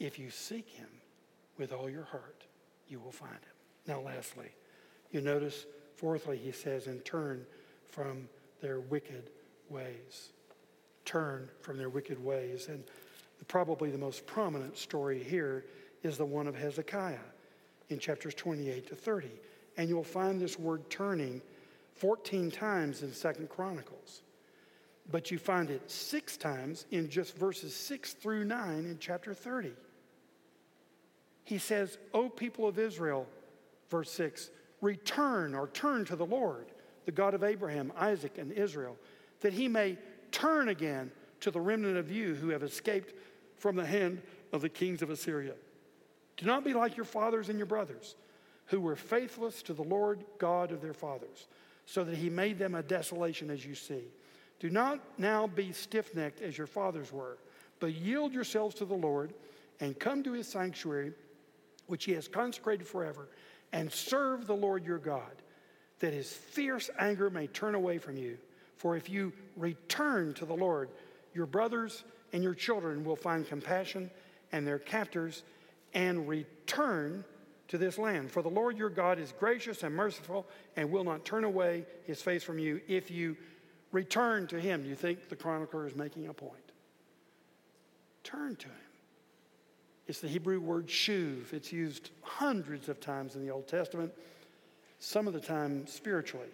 If 0.00 0.18
you 0.18 0.30
seek 0.30 0.68
Him 0.70 0.88
with 1.58 1.72
all 1.72 1.90
your 1.90 2.04
heart, 2.04 2.44
you 2.88 2.98
will 2.98 3.12
find 3.12 3.32
Him. 3.32 3.86
Now, 3.86 4.00
lastly, 4.00 4.48
you 5.12 5.20
notice, 5.20 5.66
fourthly, 5.96 6.38
he 6.38 6.52
says, 6.52 6.86
and 6.86 7.04
turn 7.04 7.44
from 7.90 8.28
their 8.62 8.80
wicked 8.80 9.30
ways. 9.68 10.30
Turn 11.04 11.48
from 11.60 11.76
their 11.76 11.88
wicked 11.88 12.22
ways. 12.24 12.68
And 12.68 12.82
probably 13.44 13.90
the 13.90 13.98
most 13.98 14.26
prominent 14.26 14.76
story 14.76 15.22
here 15.22 15.64
is 16.02 16.18
the 16.18 16.24
one 16.24 16.46
of 16.46 16.54
Hezekiah 16.54 17.18
in 17.88 17.98
chapters 17.98 18.34
28 18.34 18.88
to 18.88 18.94
30. 18.94 19.30
And 19.76 19.88
you'll 19.88 20.02
find 20.02 20.40
this 20.40 20.58
word 20.58 20.88
turning 20.90 21.42
14 21.94 22.50
times 22.50 23.02
in 23.02 23.12
Second 23.12 23.48
Chronicles. 23.48 24.22
But 25.10 25.30
you 25.30 25.38
find 25.38 25.70
it 25.70 25.90
six 25.90 26.36
times 26.36 26.86
in 26.90 27.08
just 27.08 27.36
verses 27.36 27.74
6 27.74 28.14
through 28.14 28.44
9 28.44 28.78
in 28.78 28.98
chapter 28.98 29.34
30. 29.34 29.72
He 31.44 31.58
says, 31.58 31.98
O 32.12 32.28
people 32.28 32.66
of 32.66 32.78
Israel, 32.78 33.26
verse 33.88 34.10
6, 34.10 34.50
return 34.80 35.54
or 35.54 35.68
turn 35.68 36.04
to 36.06 36.16
the 36.16 36.26
Lord, 36.26 36.66
the 37.04 37.12
God 37.12 37.34
of 37.34 37.44
Abraham, 37.44 37.92
Isaac, 37.96 38.38
and 38.38 38.50
Israel, 38.50 38.96
that 39.40 39.52
he 39.52 39.68
may 39.68 39.96
turn 40.32 40.68
again 40.68 41.12
to 41.40 41.50
the 41.50 41.60
remnant 41.60 41.96
of 41.96 42.10
you 42.10 42.34
who 42.34 42.50
have 42.50 42.62
escaped 42.62 43.14
from 43.56 43.76
the 43.76 43.86
hand 43.86 44.22
of 44.52 44.60
the 44.60 44.68
kings 44.68 45.02
of 45.02 45.10
Assyria. 45.10 45.54
Do 46.36 46.46
not 46.46 46.64
be 46.64 46.74
like 46.74 46.96
your 46.96 47.06
fathers 47.06 47.48
and 47.48 47.58
your 47.58 47.66
brothers, 47.66 48.14
who 48.66 48.80
were 48.80 48.96
faithless 48.96 49.62
to 49.62 49.72
the 49.72 49.82
Lord 49.82 50.24
God 50.38 50.72
of 50.72 50.82
their 50.82 50.92
fathers, 50.92 51.46
so 51.86 52.04
that 52.04 52.16
he 52.16 52.28
made 52.28 52.58
them 52.58 52.74
a 52.74 52.82
desolation 52.82 53.50
as 53.50 53.64
you 53.64 53.74
see. 53.74 54.02
Do 54.58 54.70
not 54.70 55.00
now 55.18 55.46
be 55.46 55.72
stiff 55.72 56.14
necked 56.14 56.40
as 56.40 56.58
your 56.58 56.66
fathers 56.66 57.12
were, 57.12 57.38
but 57.80 57.94
yield 57.94 58.32
yourselves 58.32 58.74
to 58.76 58.84
the 58.84 58.94
Lord 58.94 59.34
and 59.80 59.98
come 59.98 60.22
to 60.22 60.32
his 60.32 60.48
sanctuary, 60.48 61.12
which 61.86 62.04
he 62.04 62.12
has 62.12 62.28
consecrated 62.28 62.86
forever, 62.86 63.28
and 63.72 63.92
serve 63.92 64.46
the 64.46 64.56
Lord 64.56 64.84
your 64.84 64.98
God, 64.98 65.42
that 66.00 66.12
his 66.12 66.32
fierce 66.32 66.90
anger 66.98 67.30
may 67.30 67.46
turn 67.46 67.74
away 67.74 67.98
from 67.98 68.16
you. 68.16 68.38
For 68.76 68.96
if 68.96 69.08
you 69.08 69.32
return 69.56 70.34
to 70.34 70.44
the 70.44 70.54
Lord, 70.54 70.90
your 71.36 71.46
brothers 71.46 72.02
and 72.32 72.42
your 72.42 72.54
children 72.54 73.04
will 73.04 73.14
find 73.14 73.46
compassion 73.46 74.10
and 74.52 74.66
their 74.66 74.78
captors 74.78 75.42
and 75.94 76.26
return 76.26 77.24
to 77.68 77.78
this 77.78 77.98
land. 77.98 78.30
For 78.30 78.42
the 78.42 78.48
Lord 78.48 78.78
your 78.78 78.88
God 78.88 79.18
is 79.18 79.32
gracious 79.38 79.82
and 79.82 79.94
merciful 79.94 80.46
and 80.76 80.90
will 80.90 81.04
not 81.04 81.24
turn 81.24 81.44
away 81.44 81.84
his 82.04 82.22
face 82.22 82.42
from 82.42 82.58
you 82.58 82.80
if 82.88 83.10
you 83.10 83.36
return 83.92 84.46
to 84.48 84.60
him. 84.60 84.82
Do 84.82 84.88
you 84.88 84.94
think 84.94 85.28
the 85.28 85.36
chronicler 85.36 85.86
is 85.86 85.94
making 85.94 86.28
a 86.28 86.32
point? 86.32 86.72
Turn 88.24 88.56
to 88.56 88.66
him. 88.66 88.74
It's 90.06 90.20
the 90.20 90.28
Hebrew 90.28 90.60
word 90.60 90.86
shuv. 90.86 91.52
It's 91.52 91.72
used 91.72 92.10
hundreds 92.22 92.88
of 92.88 93.00
times 93.00 93.34
in 93.34 93.44
the 93.44 93.50
Old 93.52 93.66
Testament, 93.66 94.12
some 95.00 95.26
of 95.26 95.32
the 95.32 95.40
time 95.40 95.86
spiritually. 95.86 96.48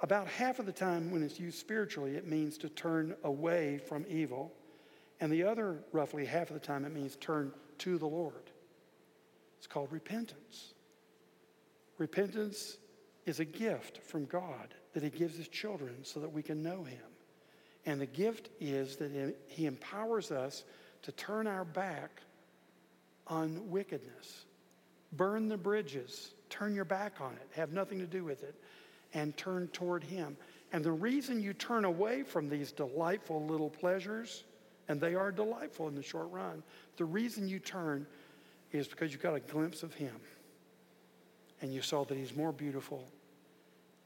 About 0.00 0.28
half 0.28 0.58
of 0.58 0.66
the 0.66 0.72
time 0.72 1.10
when 1.10 1.22
it's 1.22 1.40
used 1.40 1.58
spiritually, 1.58 2.14
it 2.14 2.26
means 2.26 2.56
to 2.58 2.68
turn 2.68 3.16
away 3.24 3.78
from 3.78 4.04
evil. 4.08 4.52
And 5.20 5.32
the 5.32 5.42
other, 5.42 5.82
roughly 5.92 6.24
half 6.24 6.50
of 6.50 6.54
the 6.54 6.64
time, 6.64 6.84
it 6.84 6.94
means 6.94 7.16
turn 7.16 7.52
to 7.78 7.98
the 7.98 8.06
Lord. 8.06 8.50
It's 9.58 9.66
called 9.66 9.90
repentance. 9.90 10.74
Repentance 11.98 12.76
is 13.26 13.40
a 13.40 13.44
gift 13.44 13.98
from 14.04 14.24
God 14.26 14.72
that 14.94 15.02
He 15.02 15.10
gives 15.10 15.36
His 15.36 15.48
children 15.48 15.96
so 16.04 16.20
that 16.20 16.32
we 16.32 16.42
can 16.42 16.62
know 16.62 16.84
Him. 16.84 17.00
And 17.84 18.00
the 18.00 18.06
gift 18.06 18.50
is 18.60 18.96
that 18.96 19.34
He 19.48 19.66
empowers 19.66 20.30
us 20.30 20.64
to 21.02 21.12
turn 21.12 21.48
our 21.48 21.64
back 21.64 22.22
on 23.26 23.68
wickedness. 23.68 24.44
Burn 25.12 25.48
the 25.48 25.56
bridges, 25.56 26.34
turn 26.50 26.74
your 26.74 26.84
back 26.84 27.20
on 27.20 27.32
it, 27.32 27.48
have 27.52 27.72
nothing 27.72 27.98
to 27.98 28.06
do 28.06 28.24
with 28.24 28.42
it, 28.44 28.54
and 29.14 29.36
turn 29.36 29.68
toward 29.68 30.04
Him. 30.04 30.36
And 30.72 30.84
the 30.84 30.92
reason 30.92 31.40
you 31.40 31.52
turn 31.52 31.84
away 31.84 32.22
from 32.22 32.48
these 32.48 32.72
delightful 32.72 33.44
little 33.46 33.70
pleasures, 33.70 34.44
and 34.88 35.00
they 35.00 35.14
are 35.14 35.32
delightful 35.32 35.88
in 35.88 35.94
the 35.94 36.02
short 36.02 36.30
run, 36.30 36.62
the 36.96 37.04
reason 37.04 37.48
you 37.48 37.58
turn 37.58 38.06
is 38.72 38.86
because 38.86 39.12
you 39.12 39.18
got 39.18 39.34
a 39.34 39.40
glimpse 39.40 39.82
of 39.82 39.94
Him. 39.94 40.14
And 41.60 41.72
you 41.72 41.82
saw 41.82 42.04
that 42.04 42.16
He's 42.16 42.36
more 42.36 42.52
beautiful, 42.52 43.08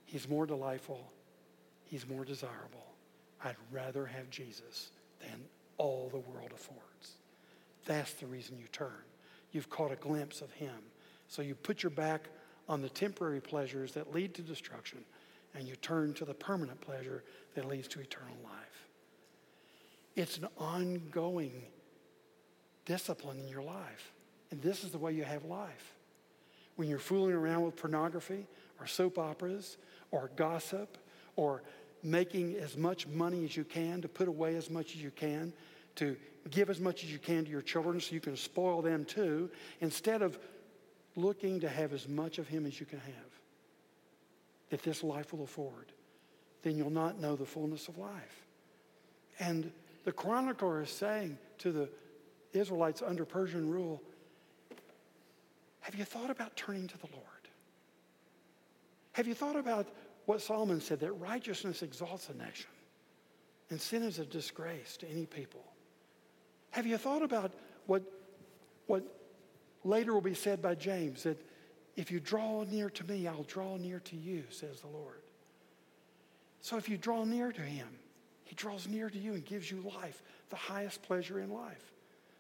He's 0.05 0.29
more 0.29 0.47
delightful, 0.47 1.13
He's 1.85 2.09
more 2.09 2.25
desirable. 2.25 2.87
I'd 3.45 3.57
rather 3.73 4.07
have 4.07 4.31
Jesus 4.31 4.91
than 5.21 5.41
all 5.79 6.09
the 6.11 6.19
world 6.19 6.53
affords. 6.55 7.17
That's 7.85 8.13
the 8.15 8.27
reason 8.27 8.57
you 8.59 8.69
turn 8.71 9.03
you've 9.53 9.71
caught 9.71 9.93
a 9.93 9.97
glimpse 9.97 10.41
of 10.41 10.51
Him. 10.53 10.75
So 11.29 11.43
you 11.43 11.55
put 11.55 11.83
your 11.83 11.91
back 11.91 12.29
on 12.69 12.83
the 12.83 12.89
temporary 12.89 13.41
pleasures 13.41 13.93
that 13.93 14.15
lead 14.15 14.35
to 14.35 14.43
destruction, 14.43 15.05
and 15.55 15.67
you 15.67 15.77
turn 15.77 16.15
to 16.15 16.25
the 16.25 16.35
permanent 16.35 16.81
pleasure 16.81 17.23
that 17.55 17.67
leads 17.67 17.89
to 17.89 18.01
eternal 18.01 18.37
life. 18.45 18.89
It's 20.15 20.39
an 20.39 20.49
ongoing 20.59 21.53
discipline 22.85 23.39
in 23.39 23.49
your 23.49 23.63
life. 23.63 24.13
And 24.51 24.61
this 24.61 24.85
is 24.85 24.91
the 24.91 24.99
way 24.99 25.13
you 25.13 25.25
have 25.25 25.45
life. 25.45 25.95
When 26.77 26.89
you're 26.89 26.99
fooling 26.99 27.35
around 27.35 27.63
with 27.63 27.77
pornography 27.77 28.47
or 28.81 28.87
soap 28.87 29.19
operas 29.19 29.79
or 30.11 30.31
gossip 30.37 30.99
or 31.37 31.63
making 32.03 32.57
as 32.57 32.77
much 32.77 33.07
money 33.07 33.45
as 33.45 33.57
you 33.57 33.65
can 33.65 34.03
to 34.03 34.09
put 34.09 34.29
away 34.29 34.57
as 34.57 34.69
much 34.69 34.95
as 34.95 35.03
you 35.03 35.11
can 35.11 35.53
to 35.95 36.17
give 36.51 36.71
as 36.71 36.81
much 36.81 37.05
as 37.05 37.13
you 37.13 37.19
can 37.19 37.45
to 37.45 37.51
your 37.51 37.63
children 37.63 38.01
so 38.01 38.15
you 38.15 38.21
can 38.21 38.37
spoil 38.37 38.83
them 38.83 39.05
too, 39.05 39.51
instead 39.81 40.23
of 40.23 40.39
looking 41.17 41.61
to 41.61 41.69
have 41.69 41.93
as 41.93 42.09
much 42.09 42.39
of 42.39 42.49
Him 42.49 42.67
as 42.67 42.79
you 42.81 42.87
can 42.87 43.01
have 43.01 43.33
that 44.71 44.83
this 44.83 45.03
life 45.05 45.33
will 45.33 45.45
afford, 45.45 45.93
then 46.63 46.77
you'll 46.79 46.91
not 46.91 47.21
know 47.21 47.37
the 47.37 47.45
fullness 47.45 47.89
of 47.89 47.99
life. 47.99 48.47
And 49.39 49.71
the 50.05 50.13
chronicler 50.13 50.83
is 50.83 50.91
saying 50.91 51.37
to 51.59 51.73
the 51.73 51.89
Israelites 52.53 53.03
under 53.03 53.25
Persian 53.25 53.69
rule, 53.69 54.03
have 55.81 55.95
you 55.95 56.05
thought 56.05 56.31
about 56.31 56.57
turning 56.57 56.87
to 56.89 56.99
the 56.99 57.09
Lord? 57.13 57.27
Have 59.13 59.27
you 59.27 59.35
thought 59.35 59.57
about 59.57 59.89
what 60.25 60.41
Solomon 60.41 60.81
said 60.81 61.01
that 61.01 61.13
righteousness 61.13 61.83
exalts 61.83 62.31
a 62.31 62.35
nation 62.39 62.71
and 63.69 63.81
sin 63.81 64.03
is 64.03 64.19
a 64.19 64.25
disgrace 64.25 64.97
to 64.99 65.11
any 65.11 65.27
people? 65.27 65.65
Have 66.71 66.87
you 66.87 66.97
thought 66.97 67.23
about 67.23 67.53
what, 67.87 68.03
what 68.87 69.05
later 69.85 70.15
will 70.15 70.21
be 70.21 70.35
said 70.35 70.63
by 70.63 70.75
James 70.75 71.25
that 71.25 71.41
if 71.97 72.11
you 72.11 72.21
draw 72.21 72.65
near 72.65 72.89
to 72.91 73.05
me, 73.05 73.27
I'll 73.27 73.43
draw 73.45 73.77
near 73.77 74.01
to 74.01 74.17
you, 74.17 74.45
says 74.51 74.81
the 74.81 74.89
Lord. 74.89 75.21
So 76.61 76.77
if 76.77 76.89
you 76.89 76.97
draw 76.97 77.25
near 77.25 77.53
to 77.53 77.61
him, 77.61 77.89
he 78.45 78.55
draws 78.55 78.87
near 78.87 79.11
to 79.11 79.19
you 79.19 79.35
and 79.35 79.45
gives 79.45 79.71
you 79.71 79.81
life, 79.81 80.23
the 80.51 80.57
highest 80.57 81.03
pleasure 81.03 81.41
in 81.41 81.51
life. 81.51 81.93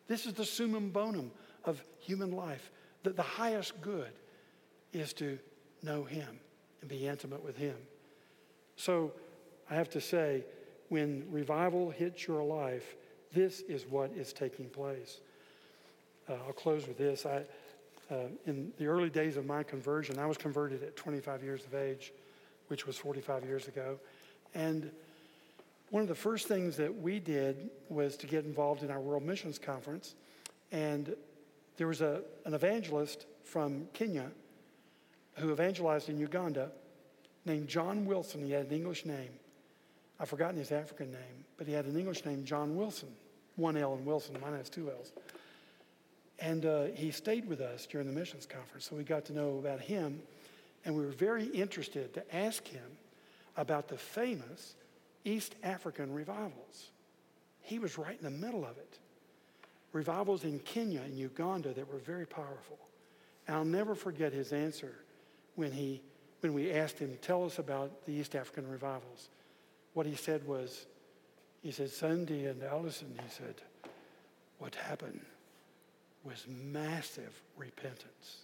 This 0.06 0.26
is 0.26 0.34
the 0.34 0.44
summum 0.44 0.90
bonum 0.90 1.30
of 1.64 1.82
human 1.98 2.32
life. 2.32 2.70
That 3.02 3.16
the 3.16 3.22
highest 3.22 3.80
good 3.80 4.12
is 4.92 5.12
to 5.14 5.38
know 5.82 6.04
him 6.04 6.38
and 6.80 6.88
be 6.88 7.06
intimate 7.06 7.42
with 7.42 7.56
him. 7.56 7.76
So 8.76 9.12
I 9.68 9.74
have 9.74 9.90
to 9.90 10.00
say, 10.00 10.44
when 10.88 11.24
revival 11.30 11.90
hits 11.90 12.26
your 12.26 12.44
life, 12.44 12.94
this 13.32 13.60
is 13.62 13.86
what 13.86 14.12
is 14.12 14.32
taking 14.32 14.68
place. 14.68 15.20
Uh, 16.32 16.36
I'll 16.46 16.52
close 16.52 16.86
with 16.86 16.96
this. 16.96 17.26
I, 17.26 17.42
uh, 18.10 18.28
in 18.46 18.72
the 18.78 18.86
early 18.86 19.10
days 19.10 19.36
of 19.36 19.44
my 19.44 19.62
conversion, 19.62 20.18
I 20.18 20.24
was 20.24 20.38
converted 20.38 20.82
at 20.82 20.96
25 20.96 21.42
years 21.42 21.64
of 21.64 21.74
age, 21.74 22.12
which 22.68 22.86
was 22.86 22.96
45 22.96 23.44
years 23.44 23.68
ago. 23.68 23.98
And 24.54 24.90
one 25.90 26.02
of 26.02 26.08
the 26.08 26.14
first 26.14 26.48
things 26.48 26.76
that 26.78 26.94
we 27.02 27.18
did 27.18 27.68
was 27.90 28.16
to 28.18 28.26
get 28.26 28.46
involved 28.46 28.82
in 28.82 28.90
our 28.90 29.00
World 29.00 29.24
Missions 29.24 29.58
Conference. 29.58 30.14
And 30.70 31.14
there 31.76 31.86
was 31.86 32.00
a, 32.00 32.22
an 32.46 32.54
evangelist 32.54 33.26
from 33.44 33.86
Kenya 33.92 34.30
who 35.34 35.52
evangelized 35.52 36.08
in 36.08 36.18
Uganda 36.18 36.70
named 37.44 37.68
John 37.68 38.06
Wilson. 38.06 38.42
He 38.42 38.52
had 38.52 38.66
an 38.66 38.72
English 38.72 39.04
name. 39.04 39.30
I've 40.18 40.30
forgotten 40.30 40.56
his 40.56 40.72
African 40.72 41.10
name, 41.10 41.44
but 41.58 41.66
he 41.66 41.74
had 41.74 41.84
an 41.84 41.98
English 41.98 42.24
name, 42.24 42.44
John 42.44 42.74
Wilson. 42.74 43.08
One 43.56 43.76
L 43.76 43.94
in 43.94 44.06
Wilson, 44.06 44.36
mine 44.40 44.54
has 44.54 44.70
two 44.70 44.88
L's. 44.88 45.12
And 46.42 46.66
uh, 46.66 46.84
he 46.94 47.12
stayed 47.12 47.46
with 47.46 47.60
us 47.60 47.86
during 47.86 48.08
the 48.08 48.12
missions 48.12 48.46
conference, 48.46 48.88
so 48.90 48.96
we 48.96 49.04
got 49.04 49.24
to 49.26 49.32
know 49.32 49.58
about 49.58 49.78
him. 49.78 50.20
And 50.84 50.96
we 50.96 51.06
were 51.06 51.12
very 51.12 51.44
interested 51.44 52.12
to 52.14 52.36
ask 52.36 52.66
him 52.66 52.82
about 53.56 53.86
the 53.86 53.96
famous 53.96 54.74
East 55.24 55.54
African 55.62 56.12
revivals. 56.12 56.90
He 57.60 57.78
was 57.78 57.96
right 57.96 58.18
in 58.18 58.24
the 58.24 58.44
middle 58.44 58.64
of 58.64 58.76
it. 58.76 58.98
Revivals 59.92 60.42
in 60.42 60.58
Kenya 60.58 61.02
and 61.02 61.16
Uganda 61.16 61.72
that 61.74 61.92
were 61.92 62.00
very 62.00 62.26
powerful. 62.26 62.78
And 63.46 63.56
I'll 63.56 63.64
never 63.64 63.94
forget 63.94 64.32
his 64.32 64.52
answer 64.52 64.96
when, 65.54 65.70
he, 65.70 66.02
when 66.40 66.54
we 66.54 66.72
asked 66.72 66.98
him, 66.98 67.16
Tell 67.22 67.44
us 67.44 67.60
about 67.60 68.04
the 68.04 68.14
East 68.14 68.34
African 68.34 68.68
revivals. 68.68 69.28
What 69.94 70.06
he 70.06 70.16
said 70.16 70.44
was, 70.44 70.86
He 71.62 71.70
said, 71.70 71.90
Sunday 71.90 72.46
and 72.46 72.60
Allison, 72.64 73.16
he 73.22 73.30
said, 73.30 73.54
what 74.58 74.74
happened 74.76 75.20
was 76.24 76.46
massive 76.48 77.40
repentance. 77.56 78.42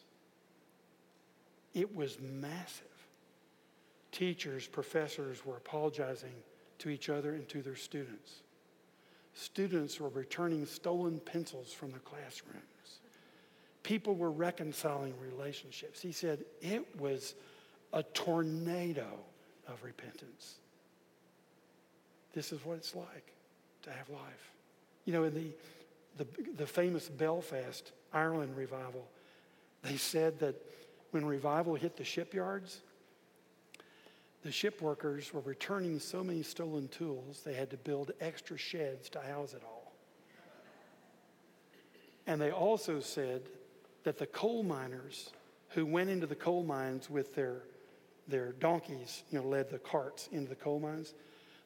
It 1.75 1.95
was 1.95 2.19
massive. 2.21 2.87
Teachers, 4.11 4.67
professors 4.67 5.45
were 5.45 5.57
apologizing 5.57 6.33
to 6.79 6.89
each 6.89 7.09
other 7.09 7.35
and 7.35 7.49
to 7.49 7.63
their 7.63 7.77
students. 7.77 8.43
Students 9.35 10.01
were 10.01 10.09
returning 10.09 10.67
stolen 10.67 11.21
pencils 11.21 11.73
from 11.73 11.93
the 11.93 11.99
classrooms. 12.01 13.01
People 13.83 14.15
were 14.15 14.31
reconciling 14.31 15.15
relationships. 15.21 16.01
He 16.01 16.13
said 16.13 16.45
it 16.61 16.85
was 16.99 17.35
a 17.93 18.03
tornado 18.03 19.07
of 19.69 19.83
repentance. 19.85 20.57
This 22.33 22.53
is 22.53 22.65
what 22.65 22.77
it's 22.77 22.95
like 22.95 23.33
to 23.83 23.91
have 23.91 24.09
life. 24.11 24.53
You 25.05 25.13
know, 25.13 25.25
in 25.25 25.35
the, 25.35 25.53
the, 26.19 26.27
the 26.57 26.67
famous 26.67 27.09
Belfast, 27.09 27.93
Ireland 28.13 28.57
revival, 28.57 29.09
they 29.83 29.97
said 29.97 30.39
that 30.41 30.57
when 31.13 31.25
revival 31.25 31.75
hit 31.75 31.97
the 31.97 32.05
shipyards, 32.05 32.81
the 34.43 34.53
ship 34.53 34.83
workers 34.83 35.33
were 35.33 35.41
returning 35.41 35.99
so 35.99 36.23
many 36.23 36.43
stolen 36.43 36.89
tools, 36.89 37.43
they 37.45 37.55
had 37.55 37.71
to 37.71 37.77
build 37.77 38.13
extra 38.21 38.57
sheds 38.57 39.09
to 39.11 39.21
house 39.21 39.55
it 39.55 39.63
all. 39.65 39.93
And 42.27 42.41
they 42.41 42.51
also 42.51 43.01
said 43.01 43.43
that 44.05 44.19
the 44.19 44.27
coal 44.27 44.63
miners 44.63 45.31
who 45.71 45.87
went 45.87 46.11
into 46.11 46.27
the 46.27 46.35
coal 46.35 46.63
mines 46.63 47.09
with 47.09 47.35
their, 47.35 47.63
their 48.27 48.53
donkeys, 48.53 49.23
you 49.31 49.39
know, 49.39 49.47
led 49.47 49.71
the 49.71 49.79
carts 49.79 50.29
into 50.31 50.49
the 50.49 50.55
coal 50.55 50.79
mines, 50.79 51.15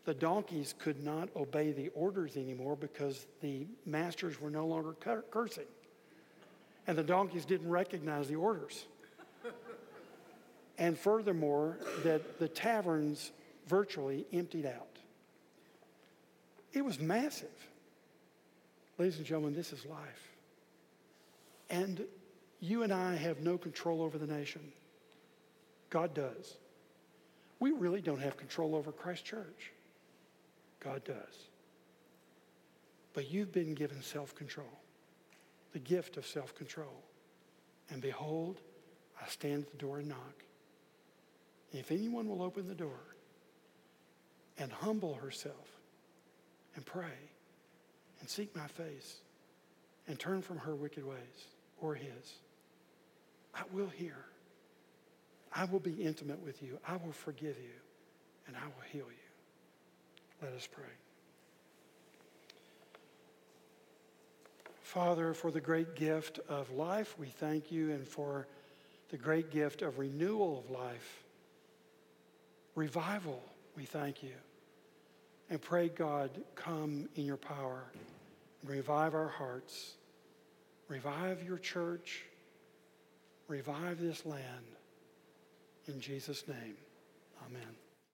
the 0.04 0.14
donkeys 0.14 0.74
could 0.78 1.02
not 1.04 1.28
obey 1.36 1.72
the 1.72 1.88
orders 1.90 2.36
anymore 2.36 2.76
because 2.76 3.26
the 3.40 3.66
masters 3.86 4.40
were 4.40 4.50
no 4.50 4.66
longer 4.66 4.94
cursing. 5.30 5.66
And 6.86 6.98
the 6.98 7.04
donkeys 7.04 7.44
didn't 7.44 7.68
recognize 7.68 8.26
the 8.26 8.34
orders. 8.34 8.86
and 10.78 10.98
furthermore, 10.98 11.78
that 12.02 12.40
the 12.40 12.48
taverns 12.48 13.30
virtually 13.68 14.26
emptied 14.32 14.66
out. 14.66 14.88
It 16.72 16.84
was 16.84 16.98
massive. 16.98 17.48
Ladies 18.98 19.18
and 19.18 19.26
gentlemen, 19.26 19.54
this 19.54 19.72
is 19.72 19.84
life. 19.86 20.32
And 21.70 22.04
you 22.60 22.82
and 22.82 22.92
I 22.92 23.14
have 23.14 23.40
no 23.40 23.56
control 23.56 24.02
over 24.02 24.18
the 24.18 24.26
nation. 24.26 24.72
God 25.90 26.14
does. 26.14 26.56
We 27.60 27.70
really 27.70 28.00
don't 28.00 28.20
have 28.20 28.36
control 28.36 28.74
over 28.74 28.90
Christ 28.90 29.24
Church. 29.24 29.72
God 30.82 31.04
does. 31.04 31.48
But 33.14 33.30
you've 33.30 33.52
been 33.52 33.74
given 33.74 34.02
self 34.02 34.34
control, 34.34 34.80
the 35.72 35.78
gift 35.78 36.16
of 36.16 36.26
self 36.26 36.54
control. 36.54 37.02
And 37.90 38.00
behold, 38.00 38.60
I 39.20 39.28
stand 39.28 39.64
at 39.64 39.70
the 39.70 39.76
door 39.76 39.98
and 39.98 40.08
knock. 40.08 40.44
If 41.72 41.90
anyone 41.90 42.28
will 42.28 42.42
open 42.42 42.68
the 42.68 42.74
door 42.74 43.00
and 44.58 44.72
humble 44.72 45.14
herself 45.14 45.80
and 46.74 46.84
pray 46.84 47.18
and 48.20 48.28
seek 48.28 48.54
my 48.54 48.66
face 48.66 49.18
and 50.06 50.18
turn 50.18 50.42
from 50.42 50.58
her 50.58 50.74
wicked 50.74 51.04
ways 51.04 51.46
or 51.80 51.94
his, 51.94 52.38
I 53.54 53.62
will 53.72 53.88
hear. 53.88 54.16
I 55.54 55.64
will 55.64 55.80
be 55.80 55.92
intimate 55.92 56.42
with 56.42 56.62
you. 56.62 56.78
I 56.86 56.96
will 56.96 57.12
forgive 57.12 57.58
you 57.58 57.80
and 58.46 58.56
I 58.56 58.64
will 58.64 58.84
heal 58.90 59.06
you. 59.10 59.21
Let 60.42 60.52
us 60.52 60.68
pray. 60.70 60.84
Father, 64.80 65.32
for 65.32 65.50
the 65.50 65.60
great 65.60 65.94
gift 65.94 66.40
of 66.48 66.70
life, 66.72 67.16
we 67.18 67.28
thank 67.28 67.70
you, 67.70 67.92
and 67.92 68.06
for 68.06 68.46
the 69.10 69.16
great 69.16 69.50
gift 69.50 69.82
of 69.82 69.98
renewal 69.98 70.58
of 70.58 70.70
life, 70.70 71.22
revival, 72.74 73.42
we 73.76 73.84
thank 73.84 74.22
you. 74.22 74.34
And 75.48 75.60
pray, 75.60 75.88
God, 75.88 76.30
come 76.54 77.08
in 77.14 77.24
your 77.24 77.36
power 77.36 77.84
revive 78.64 79.14
our 79.14 79.28
hearts, 79.28 79.94
revive 80.88 81.42
your 81.42 81.58
church, 81.58 82.24
revive 83.48 84.00
this 84.00 84.24
land. 84.24 84.66
In 85.88 86.00
Jesus' 86.00 86.46
name, 86.46 86.76
amen. 87.46 87.81